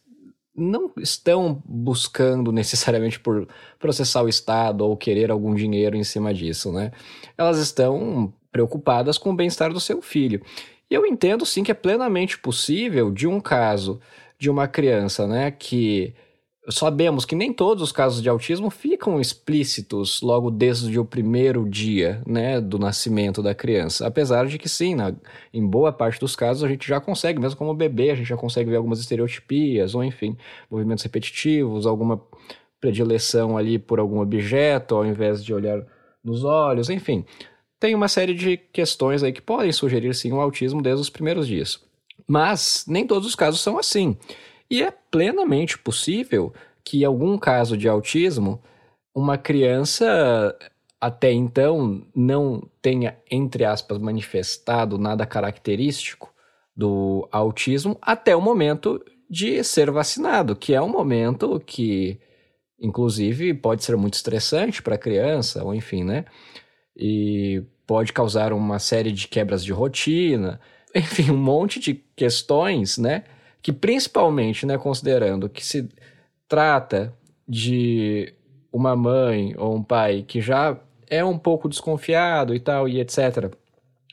não 0.56 0.92
estão 0.98 1.62
buscando 1.66 2.52
necessariamente 2.54 3.20
por 3.20 3.48
processar 3.80 4.22
o 4.22 4.30
Estado 4.30 4.82
ou 4.82 4.96
querer 4.96 5.32
algum 5.32 5.54
dinheiro 5.56 5.96
em 5.96 6.04
cima 6.04 6.34
disso, 6.34 6.72
né? 6.72 6.92
Elas 7.38 7.58
estão 7.58 8.34
preocupadas 8.52 9.18
com 9.18 9.32
o 9.32 9.36
bem-estar 9.36 9.74
do 9.74 9.80
seu 9.80 10.02
filho. 10.02 10.42
E 10.90 10.94
eu 10.94 11.06
entendo 11.06 11.46
sim 11.46 11.64
que 11.64 11.72
é 11.72 11.76
plenamente 11.76 12.38
possível 12.38 13.12
de 13.12 13.28
um 13.28 13.40
caso 13.40 14.00
de 14.38 14.50
uma 14.50 14.68
criança, 14.68 15.26
né, 15.26 15.50
que 15.50 16.14
sabemos 16.70 17.26
que 17.26 17.36
nem 17.36 17.52
todos 17.52 17.84
os 17.84 17.92
casos 17.92 18.22
de 18.22 18.30
autismo 18.30 18.70
ficam 18.70 19.20
explícitos 19.20 20.22
logo 20.22 20.50
desde 20.50 20.98
o 20.98 21.04
primeiro 21.04 21.70
dia, 21.70 22.22
né, 22.26 22.62
do 22.62 22.80
nascimento 22.80 23.42
da 23.42 23.54
criança. 23.54 24.08
Apesar 24.08 24.46
de 24.46 24.58
que 24.58 24.70
sim, 24.70 24.96
na, 24.96 25.14
em 25.54 25.66
boa 25.66 25.92
parte 25.92 26.20
dos 26.20 26.36
casos 26.36 26.64
a 26.64 26.68
gente 26.68 26.88
já 26.88 27.02
consegue, 27.02 27.40
mesmo 27.40 27.58
como 27.58 27.74
bebê, 27.74 28.12
a 28.12 28.16
gente 28.16 28.28
já 28.28 28.38
consegue 28.38 28.70
ver 28.70 28.78
algumas 28.78 29.00
estereotipias, 29.00 29.94
ou 29.94 30.04
enfim, 30.04 30.38
movimentos 30.70 31.04
repetitivos, 31.04 31.86
alguma 31.86 32.22
predileção 32.80 33.58
ali 33.58 33.78
por 33.78 34.00
algum 34.00 34.20
objeto, 34.20 34.96
ao 34.96 35.06
invés 35.06 35.44
de 35.44 35.54
olhar 35.54 35.86
nos 36.24 36.44
olhos, 36.44 36.90
enfim. 36.90 37.26
Tem 37.80 37.94
uma 37.94 38.08
série 38.08 38.34
de 38.34 38.56
questões 38.56 39.24
aí 39.24 39.34
que 39.34 39.42
podem 39.42 39.72
sugerir 39.74 40.16
sim 40.16 40.32
o 40.32 40.40
autismo 40.40 40.82
desde 40.82 41.02
os 41.02 41.10
primeiros 41.10 41.46
dias. 41.46 41.82
Mas 42.26 42.86
nem 42.88 43.06
todos 43.06 43.28
os 43.28 43.36
casos 43.36 43.60
são 43.60 43.78
assim. 43.78 44.18
E 44.70 44.82
é 44.82 44.92
plenamente 44.92 45.78
possível 45.78 46.54
que, 46.84 47.02
em 47.02 47.06
algum 47.06 47.38
caso 47.38 47.78
de 47.78 47.88
autismo, 47.88 48.62
uma 49.16 49.38
criança 49.38 50.58
até 51.00 51.32
então 51.32 52.02
não 52.16 52.64
tenha, 52.82 53.18
entre 53.30 53.66
aspas, 53.66 53.98
manifestado 53.98 54.98
nada 54.98 55.26
característico 55.26 56.34
do 56.76 57.28
autismo 57.32 57.98
até 58.02 58.36
o 58.36 58.42
momento 58.42 59.04
de 59.30 59.64
ser 59.64 59.92
vacinado, 59.92 60.56
que 60.56 60.74
é 60.74 60.82
um 60.82 60.88
momento 60.88 61.62
que, 61.66 62.20
inclusive, 62.80 63.54
pode 63.54 63.84
ser 63.84 63.98
muito 63.98 64.14
estressante 64.14 64.82
para 64.82 64.96
a 64.96 64.98
criança, 64.98 65.64
ou 65.64 65.74
enfim, 65.74 66.04
né? 66.04 66.26
E 66.96 67.64
pode 67.86 68.14
causar 68.14 68.54
uma 68.54 68.80
série 68.80 69.12
de 69.12 69.28
quebras 69.28 69.64
de 69.64 69.74
rotina, 69.74 70.60
enfim, 70.96 71.32
um 71.32 71.38
monte 71.38 71.80
de 71.80 71.96
questões, 72.16 72.98
né? 72.98 73.24
Que 73.64 73.72
principalmente, 73.72 74.66
né, 74.66 74.78
considerando 74.78 75.48
que 75.48 75.66
se 75.66 75.90
trata 76.50 77.14
de 77.48 78.34
uma 78.72 78.94
mãe 78.96 79.56
ou 79.58 79.76
um 79.76 79.82
pai 79.82 80.26
que 80.28 80.42
já 80.42 80.78
é 81.10 81.24
um 81.24 81.38
pouco 81.38 81.70
desconfiado 81.70 82.54
e 82.54 82.60
tal, 82.60 82.90
e 82.90 83.00
etc., 83.00 83.52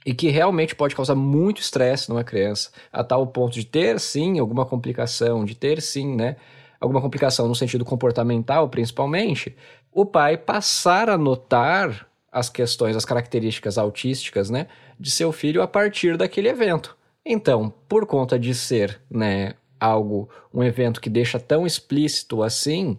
e 0.06 0.14
que 0.14 0.28
realmente 0.28 0.74
pode 0.74 0.94
causar 0.94 1.14
muito 1.14 1.60
estresse 1.60 2.08
numa 2.08 2.24
criança, 2.24 2.70
a 2.92 3.04
tal 3.04 3.26
ponto 3.26 3.52
de 3.52 3.66
ter 3.66 3.98
sim 4.00 4.38
alguma 4.38 4.64
complicação, 4.64 5.44
de 5.44 5.54
ter 5.54 5.82
sim, 5.82 6.14
né, 6.14 6.36
alguma 6.80 7.02
complicação 7.02 7.48
no 7.48 7.54
sentido 7.54 7.84
comportamental, 7.84 8.68
principalmente, 8.68 9.54
o 9.92 10.06
pai 10.06 10.36
passar 10.38 11.10
a 11.10 11.18
notar 11.18 12.06
as 12.32 12.48
questões, 12.48 12.96
as 12.96 13.04
características 13.04 13.76
autísticas, 13.76 14.48
né, 14.48 14.68
de 14.98 15.10
seu 15.10 15.32
filho 15.32 15.60
a 15.60 15.66
partir 15.66 16.16
daquele 16.16 16.48
evento. 16.48 16.96
Então, 17.32 17.72
por 17.88 18.06
conta 18.06 18.36
de 18.36 18.52
ser, 18.52 19.00
né, 19.08 19.54
algo, 19.78 20.28
um 20.52 20.64
evento 20.64 21.00
que 21.00 21.08
deixa 21.08 21.38
tão 21.38 21.64
explícito 21.64 22.42
assim, 22.42 22.98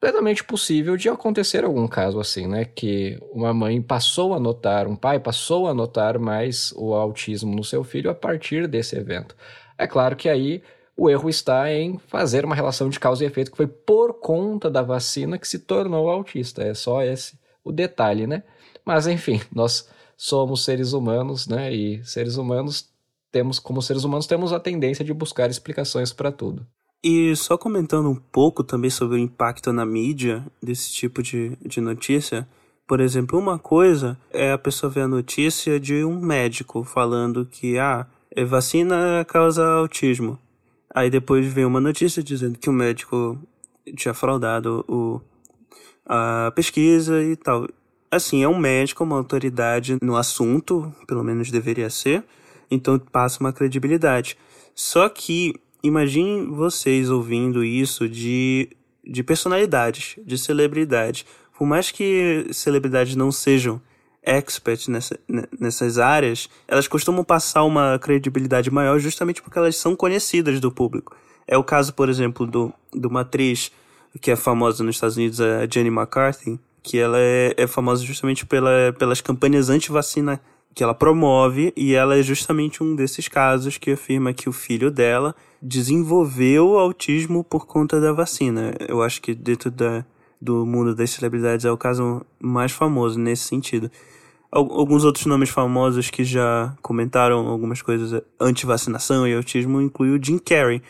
plenamente 0.00 0.42
possível 0.42 0.96
de 0.96 1.10
acontecer 1.10 1.62
algum 1.62 1.86
caso 1.86 2.18
assim, 2.18 2.46
né? 2.46 2.64
Que 2.64 3.18
uma 3.30 3.52
mãe 3.52 3.82
passou 3.82 4.32
a 4.32 4.40
notar, 4.40 4.88
um 4.88 4.96
pai 4.96 5.20
passou 5.20 5.68
a 5.68 5.74
notar 5.74 6.18
mais 6.18 6.72
o 6.74 6.94
autismo 6.94 7.54
no 7.54 7.62
seu 7.62 7.84
filho 7.84 8.10
a 8.10 8.14
partir 8.14 8.66
desse 8.66 8.96
evento. 8.96 9.36
É 9.76 9.86
claro 9.86 10.16
que 10.16 10.30
aí 10.30 10.62
o 10.96 11.10
erro 11.10 11.28
está 11.28 11.70
em 11.70 11.98
fazer 11.98 12.46
uma 12.46 12.54
relação 12.54 12.88
de 12.88 12.98
causa 12.98 13.24
e 13.24 13.26
efeito 13.26 13.50
que 13.50 13.58
foi 13.58 13.66
por 13.66 14.14
conta 14.20 14.70
da 14.70 14.80
vacina 14.80 15.38
que 15.38 15.46
se 15.46 15.58
tornou 15.58 16.08
autista. 16.08 16.62
É 16.62 16.72
só 16.72 17.02
esse 17.02 17.38
o 17.62 17.70
detalhe, 17.70 18.26
né? 18.26 18.42
Mas 18.86 19.06
enfim, 19.06 19.38
nós 19.54 19.86
somos 20.16 20.64
seres 20.64 20.94
humanos, 20.94 21.46
né? 21.46 21.70
E 21.74 22.02
seres 22.06 22.36
humanos 22.36 22.88
temos, 23.30 23.58
como 23.58 23.82
seres 23.82 24.04
humanos, 24.04 24.26
temos 24.26 24.52
a 24.52 24.60
tendência 24.60 25.04
de 25.04 25.12
buscar 25.12 25.50
explicações 25.50 26.12
para 26.12 26.32
tudo. 26.32 26.66
E 27.02 27.34
só 27.34 27.56
comentando 27.56 28.10
um 28.10 28.14
pouco 28.14 28.62
também 28.62 28.90
sobre 28.90 29.16
o 29.16 29.18
impacto 29.18 29.72
na 29.72 29.86
mídia 29.86 30.44
desse 30.62 30.92
tipo 30.92 31.22
de, 31.22 31.56
de 31.64 31.80
notícia. 31.80 32.46
Por 32.86 33.00
exemplo, 33.00 33.38
uma 33.38 33.58
coisa 33.58 34.18
é 34.30 34.52
a 34.52 34.58
pessoa 34.58 34.90
ver 34.90 35.02
a 35.02 35.08
notícia 35.08 35.80
de 35.80 36.04
um 36.04 36.20
médico 36.20 36.84
falando 36.84 37.46
que 37.46 37.78
ah, 37.78 38.06
é 38.30 38.44
vacina 38.44 39.24
causa 39.26 39.64
autismo. 39.64 40.38
Aí 40.94 41.08
depois 41.08 41.46
vem 41.46 41.64
uma 41.64 41.80
notícia 41.80 42.22
dizendo 42.22 42.58
que 42.58 42.68
o 42.68 42.72
médico 42.72 43.38
tinha 43.96 44.12
fraudado 44.12 44.84
o, 44.88 45.20
a 46.04 46.52
pesquisa 46.54 47.22
e 47.22 47.36
tal. 47.36 47.66
Assim, 48.10 48.42
é 48.42 48.48
um 48.48 48.58
médico, 48.58 49.04
uma 49.04 49.16
autoridade 49.16 49.96
no 50.02 50.16
assunto, 50.16 50.92
pelo 51.06 51.22
menos 51.22 51.50
deveria 51.50 51.88
ser, 51.88 52.24
então 52.70 52.98
passa 52.98 53.40
uma 53.40 53.52
credibilidade. 53.52 54.36
Só 54.74 55.08
que 55.08 55.54
imagine 55.82 56.46
vocês 56.46 57.10
ouvindo 57.10 57.64
isso 57.64 58.08
de, 58.08 58.68
de 59.04 59.22
personalidades, 59.22 60.16
de 60.24 60.38
celebridades. 60.38 61.24
Por 61.56 61.66
mais 61.66 61.90
que 61.90 62.46
celebridades 62.52 63.14
não 63.14 63.30
sejam 63.32 63.80
experts 64.22 64.88
nessa, 64.88 65.18
nessas 65.58 65.98
áreas, 65.98 66.48
elas 66.68 66.86
costumam 66.86 67.24
passar 67.24 67.64
uma 67.64 67.98
credibilidade 67.98 68.70
maior 68.70 68.98
justamente 68.98 69.42
porque 69.42 69.58
elas 69.58 69.76
são 69.76 69.96
conhecidas 69.96 70.60
do 70.60 70.70
público. 70.70 71.16
É 71.46 71.56
o 71.56 71.64
caso, 71.64 71.92
por 71.94 72.08
exemplo, 72.08 72.46
do, 72.46 72.72
de 72.94 73.06
uma 73.06 73.22
atriz 73.22 73.72
que 74.20 74.30
é 74.30 74.36
famosa 74.36 74.82
nos 74.84 74.96
Estados 74.96 75.16
Unidos, 75.16 75.40
a 75.40 75.66
Jenny 75.66 75.88
McCarthy, 75.88 76.58
que 76.82 76.98
ela 76.98 77.18
é, 77.18 77.54
é 77.56 77.66
famosa 77.66 78.04
justamente 78.04 78.46
pela, 78.46 78.94
pelas 78.98 79.20
campanhas 79.20 79.68
anti-vacina 79.68 80.40
que 80.74 80.82
ela 80.82 80.94
promove, 80.94 81.72
e 81.76 81.94
ela 81.94 82.16
é 82.16 82.22
justamente 82.22 82.82
um 82.82 82.94
desses 82.94 83.28
casos 83.28 83.76
que 83.76 83.92
afirma 83.92 84.32
que 84.32 84.48
o 84.48 84.52
filho 84.52 84.90
dela 84.90 85.34
desenvolveu 85.60 86.78
autismo 86.78 87.44
por 87.44 87.66
conta 87.66 88.00
da 88.00 88.12
vacina. 88.12 88.74
Eu 88.88 89.02
acho 89.02 89.20
que 89.20 89.34
dentro 89.34 89.70
da, 89.70 90.04
do 90.40 90.64
mundo 90.64 90.94
das 90.94 91.10
celebridades 91.10 91.66
é 91.66 91.70
o 91.70 91.76
caso 91.76 92.24
mais 92.40 92.72
famoso 92.72 93.18
nesse 93.18 93.44
sentido. 93.44 93.90
Alguns 94.52 95.04
outros 95.04 95.26
nomes 95.26 95.48
famosos 95.48 96.10
que 96.10 96.24
já 96.24 96.74
comentaram 96.82 97.46
algumas 97.46 97.82
coisas 97.82 98.20
anti-vacinação 98.40 99.26
e 99.26 99.34
autismo 99.34 99.80
inclui 99.80 100.10
o 100.10 100.22
Jim 100.22 100.38
Carrey, 100.38 100.82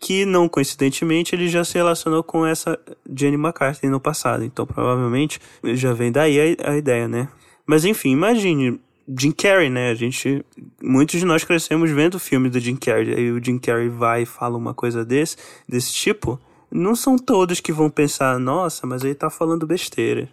que 0.00 0.24
não 0.24 0.48
coincidentemente 0.48 1.34
ele 1.34 1.46
já 1.46 1.62
se 1.62 1.74
relacionou 1.74 2.22
com 2.22 2.46
essa 2.46 2.78
Jenny 3.14 3.36
McCarthy 3.36 3.88
no 3.88 4.00
passado, 4.00 4.44
então 4.44 4.66
provavelmente 4.66 5.38
já 5.74 5.92
vem 5.92 6.10
daí 6.10 6.56
a, 6.58 6.70
a 6.70 6.76
ideia, 6.76 7.06
né? 7.06 7.28
Mas 7.66 7.84
enfim, 7.84 8.12
imagine 8.12 8.80
Jim 9.08 9.32
Carrey, 9.32 9.68
né? 9.68 9.90
A 9.90 9.94
gente. 9.94 10.44
Muitos 10.82 11.18
de 11.18 11.26
nós 11.26 11.44
crescemos 11.44 11.90
vendo 11.90 12.14
o 12.16 12.20
filme 12.20 12.48
do 12.48 12.60
Jim 12.60 12.76
Carrey. 12.76 13.14
Aí 13.14 13.32
o 13.32 13.42
Jim 13.42 13.58
Carrey 13.58 13.88
vai 13.88 14.22
e 14.22 14.26
fala 14.26 14.56
uma 14.56 14.74
coisa 14.74 15.04
desse, 15.04 15.36
desse 15.68 15.92
tipo. 15.92 16.40
Não 16.70 16.94
são 16.94 17.18
todos 17.18 17.60
que 17.60 17.72
vão 17.72 17.90
pensar, 17.90 18.38
nossa, 18.38 18.86
mas 18.86 19.04
ele 19.04 19.14
tá 19.14 19.28
falando 19.28 19.66
besteira. 19.66 20.28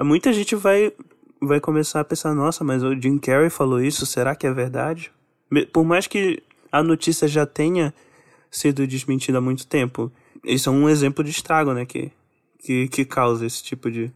Muita 0.00 0.32
gente 0.32 0.56
vai, 0.56 0.92
vai 1.40 1.60
começar 1.60 2.00
a 2.00 2.04
pensar, 2.04 2.34
nossa, 2.34 2.64
mas 2.64 2.82
o 2.82 3.00
Jim 3.00 3.18
Carrey 3.18 3.50
falou 3.50 3.80
isso, 3.80 4.04
será 4.04 4.34
que 4.34 4.46
é 4.46 4.52
verdade? 4.52 5.12
Por 5.72 5.84
mais 5.84 6.06
que 6.06 6.42
a 6.70 6.82
notícia 6.82 7.28
já 7.28 7.46
tenha 7.46 7.94
sido 8.50 8.86
desmentida 8.86 9.38
há 9.38 9.40
muito 9.40 9.66
tempo. 9.66 10.10
Isso 10.44 10.68
é 10.68 10.72
um 10.72 10.88
exemplo 10.88 11.22
de 11.22 11.30
estrago, 11.30 11.72
né? 11.72 11.84
Que, 11.84 12.10
que, 12.58 12.88
que 12.88 13.04
causa 13.04 13.46
esse 13.46 13.62
tipo 13.62 13.90
de, 13.90 14.10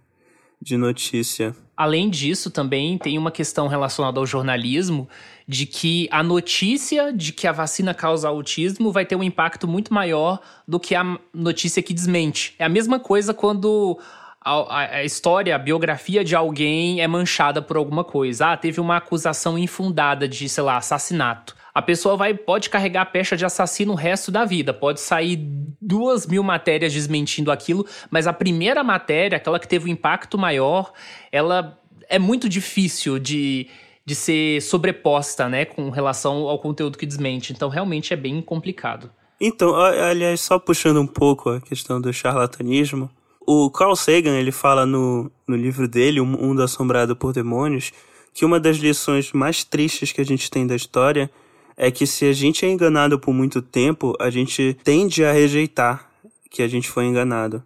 de 0.61 0.77
notícia. 0.77 1.55
Além 1.83 2.09
disso, 2.09 2.49
também 2.49 2.97
tem 2.97 3.19
uma 3.19 3.33
questão 3.33 3.67
relacionada 3.67 4.21
ao 4.21 4.25
jornalismo 4.25 5.09
de 5.49 5.67
que 5.67 6.09
a 6.13 6.23
notícia 6.23 7.13
de 7.13 7.33
que 7.33 7.45
a 7.45 7.51
vacina 7.51 7.93
causa 7.93 8.29
autismo 8.29 8.93
vai 8.93 9.05
ter 9.05 9.17
um 9.17 9.23
impacto 9.25 9.67
muito 9.67 9.93
maior 9.93 10.39
do 10.67 10.79
que 10.79 10.95
a 10.95 11.19
notícia 11.35 11.83
que 11.83 11.93
desmente. 11.93 12.55
É 12.57 12.65
a 12.65 12.69
mesma 12.69 13.01
coisa 13.01 13.35
quando 13.35 13.99
a, 14.41 14.79
a, 14.79 15.05
história, 15.05 15.57
a 15.57 15.59
biografia 15.59 16.23
de 16.23 16.37
alguém 16.37 17.01
é 17.01 17.09
manchada 17.09 17.61
por 17.61 17.77
alguma 17.77 18.05
coisa. 18.05 18.53
Ah, 18.53 18.57
teve 18.57 18.81
uma 18.81 18.99
acusação 18.99 19.59
infundada 19.59 20.29
de, 20.29 20.49
sei 20.49 20.63
lá, 20.63 20.77
assassinato 20.77 21.57
a 21.75 21.81
pessoa 21.81 22.17
vai 22.17 22.35
pode 22.35 22.69
carregar 22.69 23.03
a 23.03 23.07
pecha 23.07 23.37
de 23.37 23.45
assassino 23.45 23.93
o 23.93 23.97
resto 23.97 24.31
da 24.31 24.45
vida. 24.45 24.75
Pode 24.75 25.01
sair 25.01 25.37
duas 25.81 26.27
mil 26.27 26.43
matérias 26.43 26.93
desmentindo 26.93 27.51
aquilo, 27.51 27.87
mas 28.11 28.27
a 28.27 28.33
primeira 28.33 28.85
matéria, 28.85 29.37
aquela 29.37 29.59
que 29.59 29.69
teve 29.69 29.87
o 29.87 29.89
um 29.89 29.93
impacto 29.93 30.37
maior, 30.37 30.93
ela 31.31 31.79
é 32.09 32.19
muito 32.19 32.49
difícil 32.49 33.19
de, 33.19 33.69
de 34.05 34.15
ser 34.15 34.61
sobreposta, 34.61 35.49
né, 35.49 35.65
com 35.65 35.89
relação 35.89 36.47
ao 36.49 36.59
conteúdo 36.59 36.99
que 36.99 37.07
desmente. 37.07 37.53
Então, 37.53 37.69
realmente 37.69 38.13
é 38.13 38.17
bem 38.17 38.43
complicado. 38.43 39.11
Então, 39.41 39.75
aliás, 39.75 40.41
só 40.41 40.59
puxando 40.59 41.01
um 41.01 41.07
pouco 41.07 41.51
a 41.51 41.61
questão 41.61 42.01
do 42.01 42.13
charlatanismo, 42.13 43.11
o 43.41 43.71
Carl 43.71 43.97
Sagan, 43.97 44.39
ele 44.39 44.53
fala 44.53 44.87
no, 44.87 45.31
no 45.49 45.57
livro 45.57 45.89
dele, 45.89 46.21
O 46.21 46.27
Mundo 46.27 46.63
Assombrado 46.63 47.17
por 47.17 47.33
Demônios, 47.33 47.93
que 48.33 48.45
uma 48.45 48.61
das 48.61 48.77
lições 48.77 49.33
mais 49.33 49.65
tristes 49.65 50.13
que 50.13 50.21
a 50.21 50.25
gente 50.25 50.51
tem 50.51 50.67
da 50.67 50.77
história 50.77 51.31
é 51.77 51.91
que 51.91 52.07
se 52.07 52.25
a 52.25 52.33
gente 52.33 52.65
é 52.65 52.71
enganado 52.71 53.19
por 53.19 53.33
muito 53.33 53.63
tempo, 53.63 54.15
a 54.21 54.31
gente 54.31 54.77
tende 54.85 55.25
a 55.25 55.33
rejeitar 55.33 56.11
que 56.51 56.63
a 56.63 56.69
gente 56.69 56.89
foi 56.89 57.07
enganado. 57.07 57.63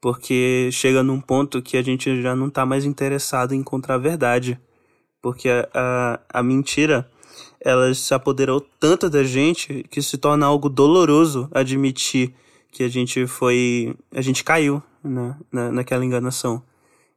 Porque 0.00 0.68
chega 0.70 1.02
num 1.02 1.20
ponto 1.20 1.60
que 1.60 1.76
a 1.76 1.82
gente 1.82 2.22
já 2.22 2.36
não 2.36 2.48
está 2.48 2.64
mais 2.64 2.84
interessado 2.84 3.54
em 3.54 3.58
encontrar 3.58 3.96
a 3.96 3.98
verdade. 3.98 4.60
Porque 5.20 5.48
a, 5.48 5.68
a, 5.74 6.20
a 6.40 6.42
mentira, 6.42 7.10
ela 7.60 7.92
se 7.92 8.14
apoderou 8.14 8.60
tanto 8.60 9.10
da 9.10 9.24
gente 9.24 9.84
que 9.90 10.00
se 10.00 10.16
torna 10.16 10.46
algo 10.46 10.68
doloroso 10.68 11.48
admitir 11.52 12.32
que 12.70 12.84
a 12.84 12.88
gente 12.88 13.26
foi. 13.26 13.96
a 14.14 14.20
gente 14.20 14.44
caiu 14.44 14.82
né, 15.02 15.36
na, 15.50 15.72
naquela 15.72 16.04
enganação. 16.04 16.62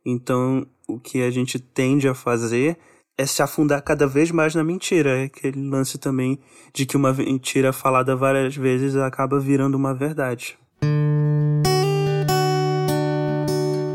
Então, 0.03 0.65
o 0.87 0.99
que 0.99 1.21
a 1.21 1.29
gente 1.29 1.59
tende 1.59 2.07
a 2.07 2.15
fazer 2.15 2.77
é 3.21 3.25
se 3.25 3.41
afundar 3.41 3.81
cada 3.84 4.07
vez 4.07 4.31
mais 4.31 4.55
na 4.55 4.63
mentira. 4.63 5.21
É 5.21 5.23
aquele 5.25 5.69
lance 5.69 5.97
também 5.97 6.39
de 6.73 6.86
que 6.86 6.97
uma 6.97 7.13
mentira 7.13 7.71
falada 7.71 8.15
várias 8.15 8.55
vezes 8.55 8.95
acaba 8.95 9.39
virando 9.39 9.75
uma 9.75 9.93
verdade. 9.93 10.57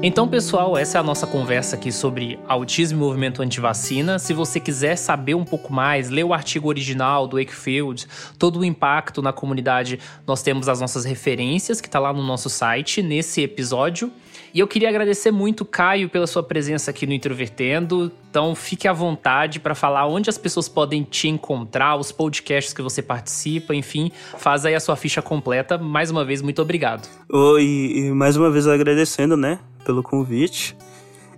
Então, 0.03 0.29
pessoal, 0.29 0.79
essa 0.79 0.99
é 0.99 1.01
a 1.01 1.03
nossa 1.03 1.27
conversa 1.27 1.75
aqui 1.75 1.91
sobre 1.91 2.39
autismo 2.47 2.99
e 2.99 3.01
movimento 3.01 3.43
antivacina. 3.43 4.21
Se 4.21 4.33
você 4.33 4.61
quiser 4.61 4.95
saber 4.95 5.35
um 5.35 5.45
pouco 5.45 5.73
mais, 5.73 6.11
ler 6.11 6.23
o 6.23 6.33
artigo 6.33 6.69
original 6.69 7.27
do 7.27 7.39
Wakefield, 7.39 8.07
todo 8.39 8.61
o 8.61 8.65
impacto 8.65 9.21
na 9.21 9.33
comunidade, 9.33 9.99
nós 10.25 10.43
temos 10.43 10.69
as 10.69 10.81
nossas 10.81 11.05
referências 11.05 11.81
que 11.81 11.89
está 11.89 11.99
lá 11.99 12.13
no 12.13 12.23
nosso 12.23 12.49
site 12.49 13.03
nesse 13.03 13.43
episódio. 13.43 14.13
E 14.57 14.59
eu 14.59 14.67
queria 14.67 14.89
agradecer 14.89 15.31
muito, 15.31 15.67
Caio, 15.67 16.09
pela 16.09 16.27
sua 16.27 16.43
presença 16.43 16.91
aqui 16.91 17.07
no 17.07 17.13
Introvertendo. 17.13 18.11
Então, 18.31 18.55
fique 18.55 18.89
à 18.89 18.93
vontade 18.95 19.61
para 19.61 19.75
falar 19.75 20.07
onde 20.07 20.31
as 20.31 20.39
pessoas 20.39 20.67
podem 20.67 21.03
te 21.03 21.29
encontrar, 21.29 21.95
os 21.97 22.11
podcasts 22.11 22.73
que 22.73 22.81
você 22.81 23.03
participa, 23.03 23.75
enfim, 23.75 24.11
faz 24.39 24.65
aí 24.65 24.75
a 24.75 24.81
sua 24.81 24.97
ficha 24.97 25.21
completa. 25.21 25.77
Mais 25.77 26.11
uma 26.11 26.25
vez, 26.25 26.41
muito 26.41 26.63
obrigado. 26.63 27.07
Oi, 27.31 27.65
e 27.65 28.11
mais 28.13 28.39
uma 28.39 28.51
vez 28.51 28.67
agradecendo, 28.67 29.37
né, 29.37 29.59
pelo 29.85 30.03
convite. 30.03 30.75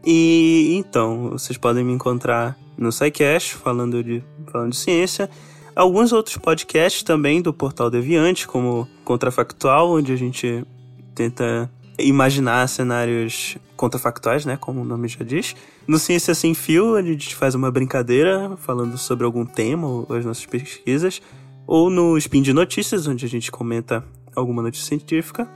E 0.06 0.76
então, 0.78 1.30
vocês 1.30 1.58
podem 1.58 1.82
me 1.82 1.92
encontrar 1.92 2.56
no 2.76 2.92
SciCast, 2.92 3.56
falando 3.56 4.00
de, 4.04 4.22
falando 4.52 4.70
de 4.70 4.76
ciência. 4.76 5.28
Alguns 5.74 6.12
outros 6.12 6.36
podcasts 6.36 7.02
também 7.02 7.42
do 7.42 7.52
Portal 7.52 7.90
Deviante, 7.90 8.46
como 8.46 8.86
Contrafactual, 9.04 9.90
onde 9.90 10.12
a 10.12 10.16
gente 10.16 10.64
tenta 11.16 11.68
imaginar 11.98 12.68
cenários 12.68 13.56
contrafactuais, 13.76 14.44
né, 14.44 14.56
como 14.56 14.82
o 14.82 14.84
nome 14.84 15.08
já 15.08 15.24
diz. 15.24 15.54
No 15.86 15.98
Ciência 15.98 16.34
Sem 16.34 16.54
Fio, 16.54 16.96
a 16.96 17.02
gente 17.02 17.34
faz 17.34 17.54
uma 17.54 17.70
brincadeira 17.70 18.56
falando 18.58 18.96
sobre 18.98 19.24
algum 19.24 19.44
tema 19.44 19.86
ou 19.86 20.06
as 20.10 20.24
nossas 20.24 20.46
pesquisas. 20.46 21.20
Ou 21.66 21.90
no 21.90 22.16
Spin 22.16 22.42
de 22.42 22.52
Notícias, 22.52 23.06
onde 23.06 23.26
a 23.26 23.28
gente 23.28 23.50
comenta 23.50 24.04
alguma 24.34 24.62
notícia 24.62 24.86
científica. 24.86 25.48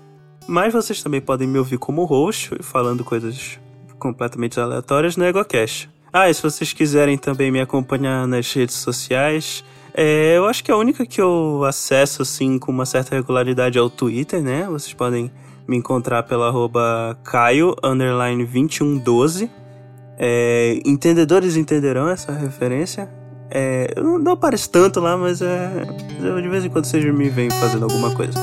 Mas 0.47 0.73
vocês 0.73 1.03
também 1.03 1.21
podem 1.21 1.49
me 1.49 1.59
ouvir 1.59 1.79
como 1.79 2.05
host, 2.05 2.51
falando 2.61 3.05
coisas 3.05 3.59
completamente 3.99 4.59
aleatórias 4.59 5.17
no 5.17 5.25
EgoCast. 5.25 5.89
Ah, 6.13 6.29
e 6.29 6.35
se 6.35 6.43
vocês 6.43 6.73
quiserem 6.73 7.17
também 7.17 7.51
me 7.51 7.61
acompanhar 7.61 8.27
nas 8.27 8.53
redes 8.53 8.75
sociais, 8.75 9.65
é, 9.95 10.37
eu 10.37 10.47
acho 10.47 10.63
que 10.65 10.71
a 10.71 10.77
única 10.77 11.07
que 11.07 11.21
eu 11.21 11.65
acesso 11.65 12.23
assim 12.23 12.59
com 12.59 12.73
uma 12.73 12.85
certa 12.85 13.15
regularidade 13.15 13.79
é 13.79 13.81
o 13.81 13.89
Twitter, 13.89 14.43
né? 14.43 14.67
Vocês 14.67 14.93
podem 14.93 15.31
me 15.67 15.77
encontrar 15.77 16.23
pela 16.25 16.49
arroba 16.49 17.17
Caio 17.25 17.75
2112. 17.83 19.51
É, 20.19 20.81
entendedores 20.85 21.57
entenderão 21.57 22.09
essa 22.09 22.33
referência. 22.33 23.09
É, 23.51 23.93
eu 23.97 24.19
não, 24.19 24.33
apareço 24.33 24.71
tanto 24.71 24.99
lá, 25.01 25.17
mas 25.17 25.43
é, 25.43 25.71
eu, 26.23 26.41
de 26.41 26.49
vez 26.49 26.65
em 26.65 26.71
quando 26.71 26.87
vocês 26.87 27.05
me 27.05 27.29
vêm 27.29 27.51
fazendo 27.51 27.85
alguma 27.85 28.15
coisa. 28.15 28.39